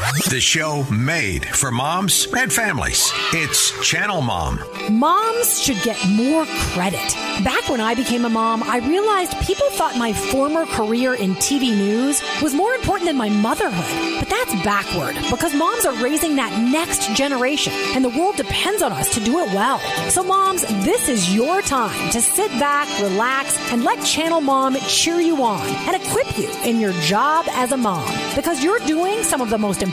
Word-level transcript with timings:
The 0.00 0.40
show 0.40 0.84
made 0.90 1.44
for 1.44 1.70
moms 1.70 2.26
and 2.34 2.50
families. 2.50 3.12
It's 3.34 3.70
Channel 3.86 4.22
Mom. 4.22 4.58
Moms 4.88 5.60
should 5.60 5.82
get 5.82 5.98
more 6.08 6.46
credit. 6.72 7.14
Back 7.44 7.68
when 7.68 7.82
I 7.82 7.94
became 7.94 8.24
a 8.24 8.30
mom, 8.30 8.62
I 8.62 8.78
realized 8.78 9.38
people 9.40 9.68
thought 9.72 9.98
my 9.98 10.14
former 10.14 10.64
career 10.64 11.14
in 11.14 11.34
TV 11.34 11.76
news 11.76 12.22
was 12.40 12.54
more 12.54 12.72
important 12.72 13.08
than 13.08 13.16
my 13.16 13.28
motherhood. 13.28 14.18
But 14.18 14.30
that's 14.30 14.54
backward 14.64 15.16
because 15.30 15.54
moms 15.54 15.84
are 15.84 15.94
raising 16.02 16.36
that 16.36 16.58
next 16.58 17.14
generation 17.14 17.74
and 17.94 18.02
the 18.02 18.08
world 18.08 18.36
depends 18.36 18.80
on 18.80 18.92
us 18.92 19.12
to 19.14 19.20
do 19.20 19.40
it 19.40 19.52
well. 19.54 19.80
So 20.08 20.22
moms, 20.22 20.62
this 20.82 21.10
is 21.10 21.34
your 21.34 21.60
time 21.60 22.10
to 22.12 22.22
sit 22.22 22.50
back, 22.52 22.88
relax, 23.02 23.58
and 23.70 23.84
let 23.84 24.02
Channel 24.04 24.40
Mom 24.40 24.76
cheer 24.88 25.20
you 25.20 25.42
on 25.42 25.66
and 25.66 26.02
equip 26.02 26.38
you 26.38 26.50
in 26.64 26.80
your 26.80 26.92
job 27.02 27.44
as 27.50 27.72
a 27.72 27.76
mom 27.76 28.08
because 28.34 28.64
you're 28.64 28.78
doing 28.80 29.22
some 29.22 29.42
of 29.42 29.50
the 29.50 29.58
most 29.58 29.82
important 29.82 29.89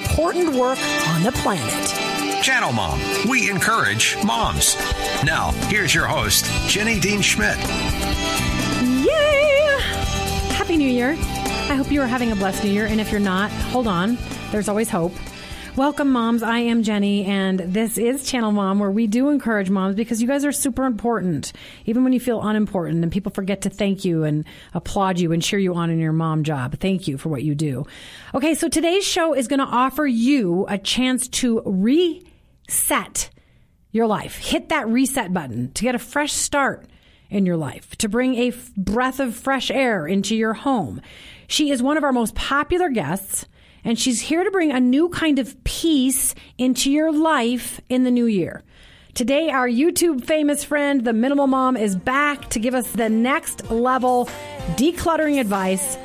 work 0.57 0.79
on 1.09 1.23
the 1.23 1.31
planet. 1.31 2.43
Channel 2.43 2.71
Mom. 2.71 2.99
We 3.27 3.49
encourage 3.49 4.15
moms. 4.23 4.75
Now, 5.23 5.51
here's 5.69 5.93
your 5.93 6.05
host, 6.07 6.45
Jenny 6.69 6.99
Dean 6.99 7.21
Schmidt. 7.21 7.57
Yay! 8.81 9.77
Happy 10.53 10.77
New 10.77 10.89
Year. 10.89 11.11
I 11.69 11.75
hope 11.75 11.91
you 11.91 12.01
are 12.01 12.07
having 12.07 12.31
a 12.31 12.35
blessed 12.35 12.63
New 12.63 12.71
Year. 12.71 12.85
And 12.85 13.01
if 13.01 13.11
you're 13.11 13.19
not, 13.19 13.51
hold 13.51 13.87
on. 13.87 14.17
There's 14.51 14.69
always 14.69 14.89
hope. 14.89 15.13
Welcome, 15.77 16.11
moms. 16.11 16.41
I 16.41 16.57
am 16.57 16.81
Jenny, 16.81 17.23
and 17.25 17.59
this 17.59 17.99
is 17.99 18.27
Channel 18.27 18.51
Mom, 18.51 18.79
where 18.79 18.89
we 18.89 19.05
do 19.05 19.29
encourage 19.29 19.69
moms 19.69 19.93
because 19.93 20.19
you 20.19 20.27
guys 20.27 20.43
are 20.43 20.51
super 20.51 20.85
important, 20.85 21.53
even 21.85 22.03
when 22.03 22.13
you 22.13 22.19
feel 22.19 22.41
unimportant 22.41 23.03
and 23.03 23.11
people 23.11 23.31
forget 23.31 23.61
to 23.61 23.69
thank 23.69 24.03
you 24.03 24.23
and 24.23 24.43
applaud 24.73 25.19
you 25.19 25.31
and 25.31 25.43
cheer 25.43 25.59
you 25.59 25.75
on 25.75 25.91
in 25.91 25.99
your 25.99 26.13
mom 26.13 26.43
job. 26.43 26.79
Thank 26.79 27.07
you 27.07 27.19
for 27.19 27.29
what 27.29 27.43
you 27.43 27.53
do. 27.53 27.85
Okay, 28.33 28.55
so 28.55 28.67
today's 28.67 29.05
show 29.05 29.35
is 29.35 29.47
going 29.47 29.59
to 29.59 29.67
offer 29.67 30.03
you 30.07 30.65
a 30.67 30.79
chance 30.79 31.27
to 31.27 31.61
reset 31.63 33.29
your 33.91 34.07
life. 34.07 34.37
Hit 34.37 34.69
that 34.69 34.87
reset 34.87 35.31
button 35.31 35.71
to 35.73 35.83
get 35.83 35.93
a 35.93 35.99
fresh 35.99 36.33
start 36.33 36.87
in 37.29 37.45
your 37.45 37.57
life, 37.57 37.95
to 37.97 38.09
bring 38.09 38.33
a 38.33 38.53
breath 38.75 39.19
of 39.19 39.35
fresh 39.35 39.69
air 39.69 40.07
into 40.07 40.35
your 40.35 40.55
home. 40.55 41.03
She 41.47 41.69
is 41.69 41.83
one 41.83 41.97
of 41.97 42.03
our 42.03 42.13
most 42.13 42.33
popular 42.33 42.89
guests 42.89 43.45
and 43.87 43.97
she's 43.97 44.19
here 44.19 44.43
to 44.43 44.51
bring 44.51 44.71
a 44.73 44.81
new 44.81 45.07
kind 45.07 45.39
of 45.39 45.63
peace 45.63 46.35
into 46.57 46.91
your 46.91 47.09
life 47.09 47.79
in 47.87 48.03
the 48.03 48.11
new 48.11 48.25
year. 48.25 48.61
Today, 49.13 49.49
our 49.49 49.67
YouTube 49.67 50.25
famous 50.25 50.61
friend, 50.61 51.05
the 51.05 51.13
Minimal 51.13 51.47
Mom, 51.47 51.77
is 51.77 51.95
back 51.95 52.49
to 52.49 52.59
give 52.59 52.75
us 52.75 52.91
the 52.91 53.07
next 53.07 53.71
level 53.71 54.25
decluttering 54.75 55.39
advice. 55.39 55.95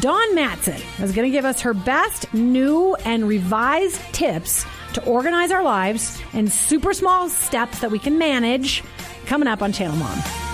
Dawn 0.00 0.34
Madsen 0.34 0.82
is 1.00 1.12
going 1.12 1.30
to 1.30 1.32
give 1.32 1.44
us 1.44 1.60
her 1.60 1.72
best 1.72 2.34
new 2.34 2.96
and 3.04 3.28
revised 3.28 4.00
tips 4.12 4.66
to 4.94 5.04
organize 5.04 5.52
our 5.52 5.62
lives 5.62 6.20
in 6.32 6.48
super 6.48 6.92
small 6.92 7.28
steps 7.28 7.78
that 7.78 7.92
we 7.92 8.00
can 8.00 8.18
manage 8.18 8.82
coming 9.26 9.46
up 9.46 9.62
on 9.62 9.70
Channel 9.70 9.96
Mom. 9.96 10.51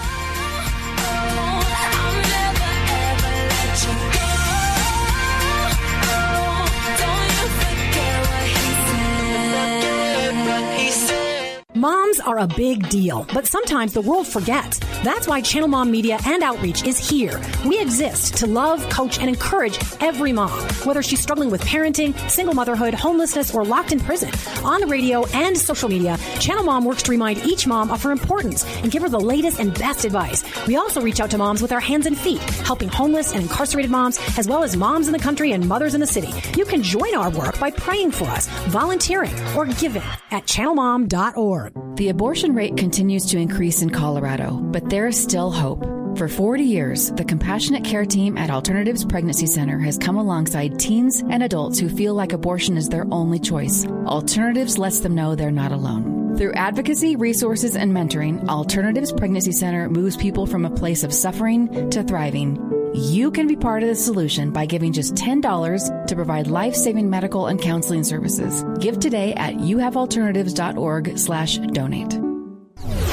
Are 12.29 12.39
a 12.41 12.47
big 12.47 12.91
deal, 12.91 13.27
but 13.33 13.47
sometimes 13.47 13.95
the 13.95 14.03
world 14.03 14.27
forgets. 14.27 14.79
That's 15.03 15.27
why 15.27 15.41
Channel 15.41 15.69
Mom 15.69 15.91
Media 15.91 16.19
and 16.27 16.43
Outreach 16.43 16.85
is 16.85 16.99
here. 16.99 17.41
We 17.65 17.81
exist 17.81 18.37
to 18.37 18.47
love, 18.47 18.87
coach, 18.91 19.19
and 19.19 19.31
encourage 19.31 19.79
every 20.01 20.35
mom, 20.35 20.61
whether 20.85 21.03
she's 21.03 21.21
struggling 21.21 21.51
with 21.51 21.63
parenting, 21.63 22.13
single 22.29 22.55
motherhood, 22.55 22.93
homelessness, 22.93 23.55
or 23.55 23.65
locked 23.65 23.93
in 23.93 24.01
prison. 24.01 24.31
On 24.63 24.83
the 24.83 24.87
radio 24.87 25.25
and 25.29 25.57
social 25.57 25.89
media, 25.89 26.19
Channel 26.39 26.65
Mom 26.65 26.85
works 26.85 27.03
to 27.05 27.11
remind 27.11 27.39
each 27.47 27.67
mom 27.67 27.91
of 27.91 28.03
her 28.03 28.13
importance 28.13 28.67
and 28.83 28.93
give 28.93 29.01
her 29.01 29.09
the 29.09 29.19
latest 29.19 29.59
and 29.59 29.73
best 29.79 30.05
advice. 30.05 30.45
We 30.67 30.77
also 30.77 31.01
reach 31.01 31.21
out 31.21 31.31
to 31.31 31.39
moms 31.39 31.63
with 31.63 31.73
our 31.73 31.81
hands 31.81 32.05
and 32.05 32.17
feet, 32.17 32.43
helping 32.67 32.91
homeless 32.91 33.33
and 33.33 33.41
incarcerated 33.41 33.91
moms, 33.91 34.21
as 34.37 34.47
well 34.47 34.63
as 34.63 34.77
moms 34.77 35.07
in 35.07 35.15
the 35.15 35.19
country 35.19 35.53
and 35.53 35.67
mothers 35.67 35.95
in 35.95 36.01
the 36.01 36.07
city. 36.07 36.29
You 36.59 36.67
can 36.67 36.83
join 36.83 37.15
our 37.15 37.31
work 37.31 37.59
by 37.59 37.71
praying 37.71 38.11
for 38.11 38.27
us, 38.27 38.49
volunteering, 38.69 39.35
or 39.57 39.65
giving 39.65 40.03
at 40.31 40.45
channelmom.org. 40.45 41.97
The 41.97 42.09
abortion 42.19 42.53
rate 42.53 42.77
continues 42.77 43.25
to 43.27 43.39
increase 43.39 43.81
in 43.81 43.91
Colorado, 43.91 44.51
but 44.51 44.91
there 44.91 45.07
is 45.07 45.17
still 45.17 45.53
hope. 45.53 45.85
For 46.19 46.27
40 46.27 46.65
years, 46.65 47.13
the 47.13 47.23
Compassionate 47.23 47.85
Care 47.85 48.05
Team 48.05 48.37
at 48.37 48.51
Alternatives 48.51 49.05
Pregnancy 49.05 49.47
Center 49.47 49.79
has 49.79 49.97
come 49.97 50.17
alongside 50.17 50.81
teens 50.81 51.23
and 51.31 51.45
adults 51.45 51.79
who 51.79 51.89
feel 51.89 52.15
like 52.15 52.33
abortion 52.33 52.77
is 52.77 52.89
their 52.89 53.07
only 53.13 53.39
choice. 53.39 53.87
Alternatives 53.87 54.79
lets 54.79 54.99
them 54.99 55.15
know 55.15 55.37
they're 55.37 55.53
not 55.53 55.71
alone. 55.71 56.35
Through 56.37 56.55
advocacy, 56.55 57.15
resources, 57.15 57.77
and 57.77 57.93
mentoring, 57.93 58.49
Alternatives 58.49 59.13
Pregnancy 59.13 59.53
Center 59.53 59.89
moves 59.89 60.17
people 60.17 60.45
from 60.45 60.65
a 60.65 60.71
place 60.71 61.05
of 61.05 61.15
suffering 61.15 61.89
to 61.91 62.03
thriving. 62.03 62.59
You 62.95 63.31
can 63.31 63.47
be 63.47 63.55
part 63.55 63.85
of 63.85 63.89
the 63.89 63.95
solution 63.95 64.51
by 64.51 64.67
giving 64.67 64.93
just 64.93 65.15
$10 65.15 65.98
to 66.09 66.17
provide 66.17 66.47
life-saving 66.47 67.09
medical 67.09 67.47
and 67.47 67.61
counseling 67.61 68.05
services. 68.05 68.65
Give 68.81 68.99
today 68.99 69.35
at 69.35 69.55
youhavealternatives.org 69.55 71.19
slash 71.19 71.59
donate. 71.59 72.19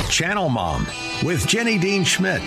Channel 0.10 0.50
Mom 0.50 0.88
with 1.24 1.48
Jenny 1.48 1.78
Dean 1.78 2.04
Schmidt. 2.04 2.42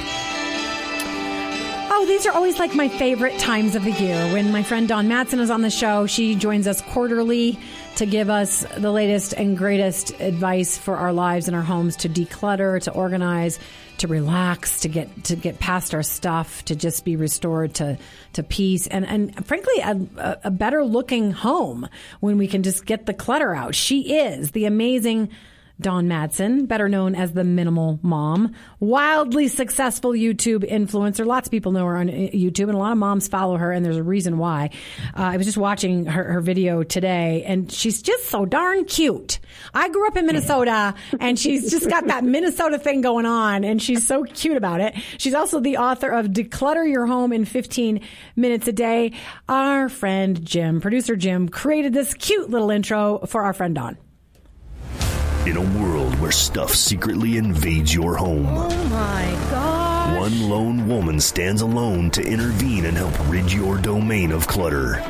Oh, 1.90 2.04
these 2.06 2.26
are 2.26 2.32
always 2.32 2.60
like 2.60 2.76
my 2.76 2.88
favorite 2.88 3.36
times 3.40 3.74
of 3.74 3.82
the 3.82 3.90
year. 3.90 4.32
When 4.32 4.52
my 4.52 4.62
friend 4.62 4.86
Dawn 4.86 5.08
Madsen 5.08 5.40
is 5.40 5.50
on 5.50 5.62
the 5.62 5.70
show, 5.70 6.06
she 6.06 6.36
joins 6.36 6.68
us 6.68 6.80
quarterly 6.80 7.58
to 7.96 8.06
give 8.06 8.30
us 8.30 8.64
the 8.76 8.92
latest 8.92 9.32
and 9.32 9.58
greatest 9.58 10.12
advice 10.20 10.78
for 10.78 10.96
our 10.96 11.12
lives 11.12 11.48
and 11.48 11.56
our 11.56 11.62
homes 11.62 11.96
to 11.96 12.08
declutter, 12.08 12.80
to 12.82 12.92
organize, 12.92 13.58
to 13.98 14.08
relax, 14.08 14.80
to 14.80 14.88
get 14.88 15.24
to 15.24 15.36
get 15.36 15.58
past 15.58 15.94
our 15.94 16.02
stuff, 16.02 16.64
to 16.66 16.76
just 16.76 17.04
be 17.04 17.16
restored 17.16 17.74
to 17.74 17.98
to 18.34 18.42
peace, 18.42 18.86
and 18.86 19.06
and 19.06 19.46
frankly, 19.46 19.78
a, 19.80 20.38
a 20.44 20.50
better 20.50 20.84
looking 20.84 21.32
home 21.32 21.88
when 22.20 22.38
we 22.38 22.46
can 22.46 22.62
just 22.62 22.86
get 22.86 23.06
the 23.06 23.14
clutter 23.14 23.54
out. 23.54 23.74
She 23.74 24.16
is 24.16 24.52
the 24.52 24.64
amazing. 24.64 25.30
Dawn 25.80 26.08
Madsen, 26.08 26.66
better 26.66 26.88
known 26.88 27.14
as 27.14 27.32
the 27.32 27.44
Minimal 27.44 28.00
Mom, 28.02 28.54
wildly 28.80 29.46
successful 29.46 30.10
YouTube 30.10 30.68
influencer. 30.68 31.24
Lots 31.24 31.46
of 31.46 31.52
people 31.52 31.70
know 31.70 31.86
her 31.86 31.96
on 31.96 32.08
YouTube, 32.08 32.64
and 32.64 32.74
a 32.74 32.78
lot 32.78 32.90
of 32.90 32.98
moms 32.98 33.28
follow 33.28 33.56
her, 33.56 33.70
and 33.70 33.84
there's 33.84 33.96
a 33.96 34.02
reason 34.02 34.38
why. 34.38 34.70
Uh, 35.16 35.22
I 35.22 35.36
was 35.36 35.46
just 35.46 35.58
watching 35.58 36.06
her, 36.06 36.24
her 36.32 36.40
video 36.40 36.82
today, 36.82 37.44
and 37.46 37.70
she's 37.70 38.02
just 38.02 38.26
so 38.26 38.44
darn 38.44 38.86
cute. 38.86 39.38
I 39.72 39.88
grew 39.88 40.08
up 40.08 40.16
in 40.16 40.26
Minnesota, 40.26 40.94
and 41.20 41.38
she's 41.38 41.70
just 41.70 41.88
got 41.88 42.08
that 42.08 42.24
Minnesota 42.24 42.78
thing 42.78 43.00
going 43.00 43.26
on, 43.26 43.62
and 43.62 43.80
she's 43.80 44.04
so 44.04 44.24
cute 44.24 44.56
about 44.56 44.80
it. 44.80 44.96
She's 45.18 45.34
also 45.34 45.60
the 45.60 45.76
author 45.76 46.10
of 46.10 46.26
Declutter 46.26 46.90
Your 46.90 47.06
Home 47.06 47.32
in 47.32 47.44
15 47.44 48.00
Minutes 48.34 48.66
a 48.66 48.72
Day. 48.72 49.12
Our 49.48 49.88
friend 49.88 50.44
Jim, 50.44 50.80
producer 50.80 51.14
Jim, 51.14 51.48
created 51.48 51.92
this 51.92 52.14
cute 52.14 52.50
little 52.50 52.70
intro 52.70 53.18
for 53.26 53.44
our 53.44 53.52
friend 53.52 53.76
Dawn. 53.76 53.96
In 55.48 55.56
a 55.56 55.80
world 55.80 56.14
where 56.20 56.30
stuff 56.30 56.74
secretly 56.74 57.38
invades 57.38 57.94
your 57.94 58.14
home, 58.16 58.48
Oh 58.50 58.84
my 58.90 59.50
God. 59.50 60.18
one 60.18 60.50
lone 60.50 60.86
woman 60.86 61.18
stands 61.18 61.62
alone 61.62 62.10
to 62.10 62.22
intervene 62.22 62.84
and 62.84 62.94
help 62.94 63.14
rid 63.30 63.50
your 63.50 63.78
domain 63.78 64.30
of 64.30 64.46
clutter. 64.46 65.02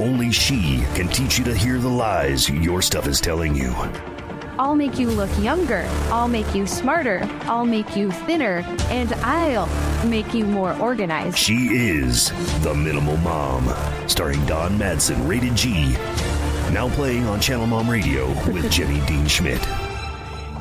Only 0.00 0.32
she 0.32 0.82
can 0.94 1.08
teach 1.08 1.36
you 1.36 1.44
to 1.44 1.54
hear 1.54 1.78
the 1.78 1.90
lies 1.90 2.48
your 2.48 2.80
stuff 2.80 3.06
is 3.06 3.20
telling 3.20 3.54
you. 3.54 3.74
I'll 4.58 4.74
make 4.74 4.98
you 4.98 5.10
look 5.10 5.28
younger. 5.38 5.86
I'll 6.08 6.28
make 6.28 6.54
you 6.54 6.66
smarter. 6.66 7.20
I'll 7.42 7.66
make 7.66 7.94
you 7.94 8.10
thinner. 8.10 8.64
And 8.88 9.12
I'll 9.16 9.68
make 10.06 10.32
you 10.32 10.46
more 10.46 10.74
organized. 10.80 11.36
She 11.36 11.66
is 11.66 12.30
the 12.62 12.74
Minimal 12.74 13.18
Mom, 13.18 13.68
starring 14.08 14.42
Dawn 14.46 14.78
Madsen, 14.78 15.28
rated 15.28 15.54
G. 15.54 15.94
Now 16.72 16.88
playing 16.90 17.24
on 17.26 17.40
Channel 17.40 17.66
Mom 17.66 17.88
Radio 17.88 18.28
with 18.52 18.70
Jenny 18.70 19.00
Dean 19.06 19.26
Schmidt. 19.26 19.66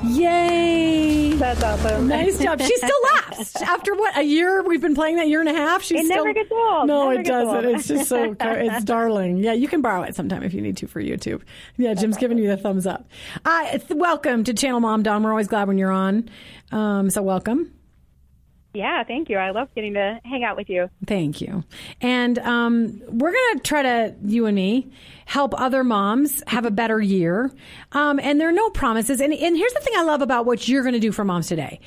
Yay! 0.06 1.34
That's 1.34 1.62
awesome. 1.64 2.08
Nice 2.08 2.40
job. 2.40 2.62
She 2.62 2.76
still 2.78 2.90
laughs. 3.16 3.56
After 3.62 3.94
what, 3.96 4.16
a 4.18 4.22
year 4.24 4.64
we've 4.64 4.82
been 4.82 4.94
playing 4.96 5.18
that 5.18 5.28
year 5.28 5.40
and 5.42 5.50
a 5.50 5.54
half? 5.54 5.82
She's 5.82 6.02
It 6.02 6.06
still, 6.06 6.24
never 6.24 6.34
gets 6.34 6.52
old. 6.52 6.88
No, 6.88 7.10
Never 7.10 7.22
it 7.22 7.26
doesn't. 7.26 7.66
old. 7.66 7.66
It's 7.66 7.88
just 7.88 8.08
so, 8.08 8.36
it's 8.40 8.86
darling. 8.86 9.38
Yeah, 9.38 9.54
you 9.54 9.68
can 9.68 9.82
borrow 9.82 10.04
it 10.04 10.16
sometime 10.16 10.44
if 10.44 10.54
you 10.54 10.62
need 10.62 10.78
to 10.78 10.88
for 10.88 11.02
YouTube. 11.02 11.42
Yeah, 11.78 11.94
Jim's 11.96 12.18
giving 12.18 12.38
you 12.38 12.48
the 12.48 12.58
thumbs 12.58 12.86
up. 12.88 13.10
Uh, 13.44 13.80
welcome 13.90 14.44
to 14.46 14.54
Channel 14.54 14.80
Mom, 14.80 15.04
Dom. 15.04 15.24
We're 15.24 15.32
always 15.32 15.48
glad 15.48 15.68
when 15.68 15.78
you're 15.78 15.92
on. 15.92 16.30
Um, 16.72 17.10
so 17.10 17.22
welcome. 17.24 17.72
Yeah, 18.76 19.04
thank 19.04 19.30
you. 19.30 19.38
I 19.38 19.52
love 19.52 19.70
getting 19.74 19.94
to 19.94 20.20
hang 20.24 20.44
out 20.44 20.58
with 20.58 20.70
you. 20.70 20.90
Thank 21.08 21.42
you. 21.42 21.64
And 22.02 22.38
um, 22.40 23.02
we're 23.08 23.32
going 23.32 23.56
to 23.56 23.60
try 23.64 23.82
to, 23.84 24.16
you 24.24 24.46
and 24.46 24.56
me, 24.56 24.92
help 25.26 25.60
other 25.60 25.84
moms 25.84 26.44
have 26.48 26.66
a 26.66 26.72
better 26.72 27.00
year. 27.00 27.52
Um, 27.94 28.20
and 28.20 28.40
there 28.40 28.50
are 28.50 28.54
no 28.54 28.70
promises. 28.70 29.22
And, 29.22 29.34
and 29.34 29.58
here's 29.58 29.74
the 29.74 29.80
thing 29.80 29.94
I 29.96 30.04
love 30.04 30.22
about 30.22 30.46
what 30.46 30.68
you're 30.68 30.84
going 30.84 30.94
to 30.94 31.00
do 31.00 31.12
for 31.12 31.24
moms 31.24 31.48
today 31.48 31.80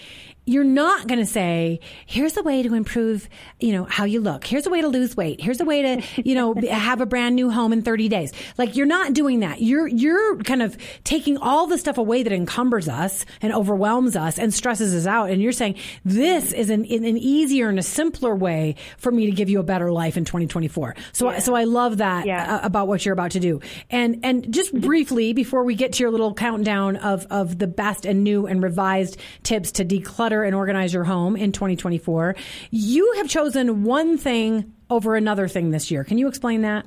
you're 0.49 0.65
not 0.65 1.07
going 1.07 1.19
to 1.19 1.27
say, 1.27 1.81
here's 2.07 2.37
a 2.39 2.43
way 2.43 2.63
to 2.63 2.75
improve, 2.75 3.29
you 3.61 3.73
know, 3.73 3.85
how 3.85 4.05
you 4.05 4.21
look. 4.21 4.47
Here's 4.47 4.67
a 4.67 4.71
way 4.71 4.81
to 4.81 4.89
lose 4.89 5.15
weight. 5.15 5.43
Here's 5.43 5.61
a 5.61 5.65
way 5.67 5.83
to, 5.83 6.23
you 6.25 6.35
know, 6.35 6.55
have 6.55 7.03
a 7.03 7.07
brand 7.07 7.37
new 7.37 7.51
home 7.51 7.71
in 7.73 7.83
30 7.83 8.09
days. 8.09 8.33
Like 8.57 8.75
you're 8.75 8.87
not 8.87 9.13
doing 9.13 9.41
that. 9.41 9.61
You're, 9.61 9.87
you're 9.87 10.39
kind 10.39 10.63
of 10.63 10.79
taking 11.05 11.37
all 11.37 11.67
the 11.67 11.77
stuff 11.77 11.99
away 11.99 12.23
that 12.23 12.33
encumbers 12.33 12.89
us 12.89 13.27
and 13.43 13.53
overwhelms 13.53 14.17
us 14.17 14.39
and 14.39 14.53
stresses 14.53 14.95
us 14.95 15.07
out. 15.07 15.29
And 15.29 15.43
you're 15.43 15.53
saying 15.53 15.75
this 16.03 16.53
is 16.55 16.71
an, 16.71 16.87
an 16.87 17.19
easier 17.19 17.69
and 17.69 17.79
a 17.79 17.83
simpler 17.83 18.35
way 18.35 18.77
for 18.97 19.13
me 19.13 19.27
to 19.27 19.33
give 19.33 19.51
you 19.51 19.61
a 19.61 19.65
better 19.65 19.93
life 19.93 20.17
in 20.17 20.25
2024. 20.25 20.97
So, 21.13 21.31
yeah. 21.31 21.39
so 21.41 21.55
I 21.55 21.65
love 21.65 21.99
that 21.99 22.25
yeah. 22.25 22.57
Uh, 22.57 22.61
about 22.63 22.89
what 22.89 23.05
you're 23.05 23.13
about 23.13 23.33
to 23.33 23.41
do. 23.41 23.61
And, 23.91 24.21
and 24.23 24.51
just 24.51 24.73
briefly 24.73 25.35
before 25.35 25.63
we 25.65 25.75
get 25.75 25.93
to 25.95 26.03
your 26.03 26.11
little 26.11 26.33
countdown 26.33 26.97
of, 26.97 27.27
of 27.29 27.59
the 27.59 27.67
best 27.67 28.07
and 28.07 28.25
new 28.25 28.47
and 28.47 28.63
revised 28.63 29.19
tips 29.43 29.73
to 29.73 29.85
declutter 29.85 30.38
and 30.43 30.55
organize 30.55 30.93
your 30.93 31.05
home 31.05 31.37
in 31.37 31.53
2024. 31.53 32.37
You 32.71 33.15
have 33.17 33.29
chosen 33.29 33.85
one 33.85 34.19
thing 34.19 34.73
over 34.91 35.17
another 35.17 35.49
thing 35.49 35.71
this 35.71 35.91
year. 35.91 36.05
Can 36.05 36.19
you 36.19 36.29
explain 36.29 36.63
that? 36.63 36.87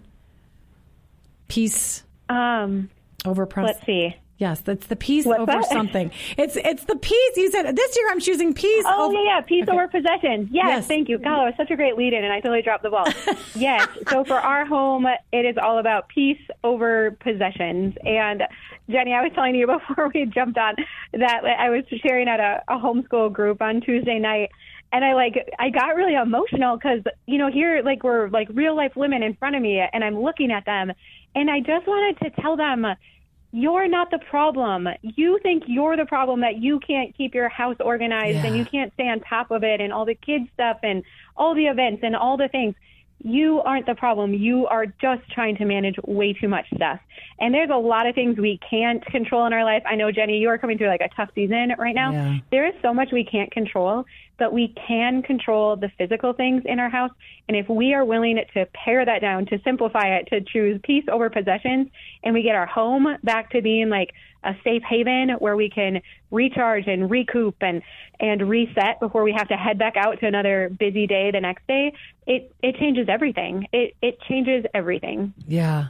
Peace 1.47 2.03
um, 2.29 2.89
over. 3.25 3.47
Let's 3.57 3.85
see. 3.85 4.15
Yes, 4.41 4.59
that's 4.61 4.87
the 4.87 4.95
peace 4.95 5.23
What's 5.27 5.41
over 5.41 5.51
that? 5.51 5.65
something. 5.69 6.09
It's 6.35 6.57
it's 6.57 6.85
the 6.85 6.95
peace. 6.95 7.37
You 7.37 7.51
said 7.51 7.75
this 7.75 7.95
year 7.95 8.09
I'm 8.09 8.19
choosing 8.19 8.55
peace. 8.55 8.83
Oh 8.87 9.05
over- 9.05 9.13
yeah, 9.13 9.35
yeah, 9.35 9.41
peace 9.41 9.67
okay. 9.67 9.71
over 9.71 9.87
possessions. 9.87 10.49
Yes, 10.51 10.65
yes, 10.67 10.87
thank 10.87 11.09
you. 11.09 11.19
God, 11.19 11.43
it 11.43 11.45
was 11.45 11.53
such 11.57 11.69
a 11.69 11.75
great 11.75 11.95
lead 11.95 12.13
in, 12.13 12.23
and 12.23 12.33
I 12.33 12.39
totally 12.39 12.63
dropped 12.63 12.81
the 12.81 12.89
ball. 12.89 13.05
yes, 13.55 13.87
so 14.09 14.25
for 14.25 14.33
our 14.33 14.65
home, 14.65 15.05
it 15.31 15.45
is 15.45 15.57
all 15.61 15.77
about 15.77 16.09
peace 16.09 16.41
over 16.63 17.11
possessions. 17.19 17.93
And 18.03 18.41
Jenny, 18.89 19.13
I 19.13 19.21
was 19.21 19.31
telling 19.35 19.53
you 19.53 19.67
before 19.87 20.09
we 20.11 20.25
jumped 20.25 20.57
on 20.57 20.73
that 21.13 21.45
I 21.45 21.69
was 21.69 21.83
sharing 22.01 22.27
at 22.27 22.39
a, 22.39 22.63
a 22.67 22.79
homeschool 22.79 23.31
group 23.31 23.61
on 23.61 23.79
Tuesday 23.81 24.17
night 24.17 24.49
and 24.91 25.05
I 25.05 25.13
like 25.13 25.49
I 25.59 25.69
got 25.69 25.95
really 25.95 26.15
emotional 26.15 26.77
because 26.77 27.03
you 27.27 27.37
know 27.37 27.49
here 27.49 27.81
like 27.85 28.03
we're 28.03 28.27
like 28.29 28.49
real 28.51 28.75
life 28.75 28.93
women 28.95 29.23
in 29.23 29.35
front 29.35 29.55
of 29.55 29.61
me 29.61 29.79
and 29.79 30.03
I'm 30.03 30.19
looking 30.19 30.51
at 30.51 30.65
them 30.65 30.91
and 31.33 31.49
I 31.49 31.59
just 31.59 31.87
wanted 31.87 32.19
to 32.23 32.41
tell 32.41 32.57
them 32.57 32.85
you're 33.51 33.87
not 33.87 34.11
the 34.11 34.19
problem. 34.19 34.87
You 35.01 35.39
think 35.43 35.63
you're 35.67 35.97
the 35.97 36.05
problem 36.05 36.41
that 36.41 36.57
you 36.57 36.79
can't 36.79 37.15
keep 37.15 37.35
your 37.35 37.49
house 37.49 37.75
organized 37.79 38.37
yeah. 38.37 38.45
and 38.45 38.57
you 38.57 38.65
can't 38.65 38.93
stay 38.93 39.07
on 39.07 39.19
top 39.19 39.51
of 39.51 39.63
it 39.63 39.81
and 39.81 39.91
all 39.91 40.05
the 40.05 40.15
kids 40.15 40.47
stuff 40.53 40.77
and 40.83 41.03
all 41.35 41.53
the 41.53 41.65
events 41.65 42.01
and 42.03 42.15
all 42.15 42.37
the 42.37 42.47
things. 42.47 42.75
You 43.23 43.61
aren't 43.61 43.85
the 43.85 43.95
problem. 43.95 44.33
You 44.33 44.67
are 44.67 44.85
just 44.85 45.29
trying 45.31 45.55
to 45.57 45.65
manage 45.65 45.95
way 46.05 46.33
too 46.33 46.47
much 46.47 46.65
stuff. 46.75 46.99
And 47.39 47.53
there's 47.53 47.69
a 47.69 47.77
lot 47.77 48.07
of 48.07 48.15
things 48.15 48.37
we 48.37 48.59
can't 48.67 49.05
control 49.05 49.45
in 49.45 49.53
our 49.53 49.63
life. 49.63 49.83
I 49.85 49.95
know, 49.95 50.11
Jenny, 50.11 50.37
you 50.37 50.49
are 50.49 50.57
coming 50.57 50.77
through 50.77 50.87
like 50.87 51.01
a 51.01 51.09
tough 51.15 51.29
season 51.35 51.73
right 51.77 51.95
now. 51.95 52.11
Yeah. 52.11 52.37
There 52.51 52.65
is 52.65 52.73
so 52.81 52.93
much 52.93 53.11
we 53.11 53.23
can't 53.23 53.51
control, 53.51 54.05
but 54.37 54.53
we 54.53 54.73
can 54.87 55.21
control 55.21 55.75
the 55.75 55.91
physical 55.97 56.33
things 56.33 56.63
in 56.65 56.79
our 56.79 56.89
house. 56.89 57.11
And 57.47 57.55
if 57.55 57.69
we 57.69 57.93
are 57.93 58.03
willing 58.03 58.39
to 58.53 58.65
pare 58.73 59.05
that 59.05 59.21
down, 59.21 59.45
to 59.47 59.59
simplify 59.63 60.15
it, 60.17 60.27
to 60.27 60.41
choose 60.41 60.79
peace 60.83 61.05
over 61.11 61.29
possessions, 61.29 61.89
and 62.23 62.33
we 62.33 62.41
get 62.41 62.55
our 62.55 62.65
home 62.65 63.07
back 63.23 63.51
to 63.51 63.61
being 63.61 63.89
like 63.89 64.13
a 64.43 64.53
safe 64.63 64.83
haven 64.87 65.29
where 65.39 65.55
we 65.55 65.69
can 65.69 66.01
recharge 66.31 66.87
and 66.87 67.09
recoup 67.09 67.55
and 67.61 67.81
and 68.19 68.47
reset 68.49 68.99
before 68.99 69.23
we 69.23 69.33
have 69.33 69.47
to 69.47 69.55
head 69.55 69.77
back 69.77 69.95
out 69.97 70.19
to 70.19 70.25
another 70.25 70.69
busy 70.79 71.07
day 71.07 71.31
the 71.31 71.39
next 71.39 71.65
day 71.67 71.93
it 72.25 72.53
it 72.61 72.75
changes 72.77 73.07
everything 73.09 73.67
it 73.71 73.95
it 74.01 74.19
changes 74.21 74.65
everything 74.73 75.33
yeah 75.47 75.87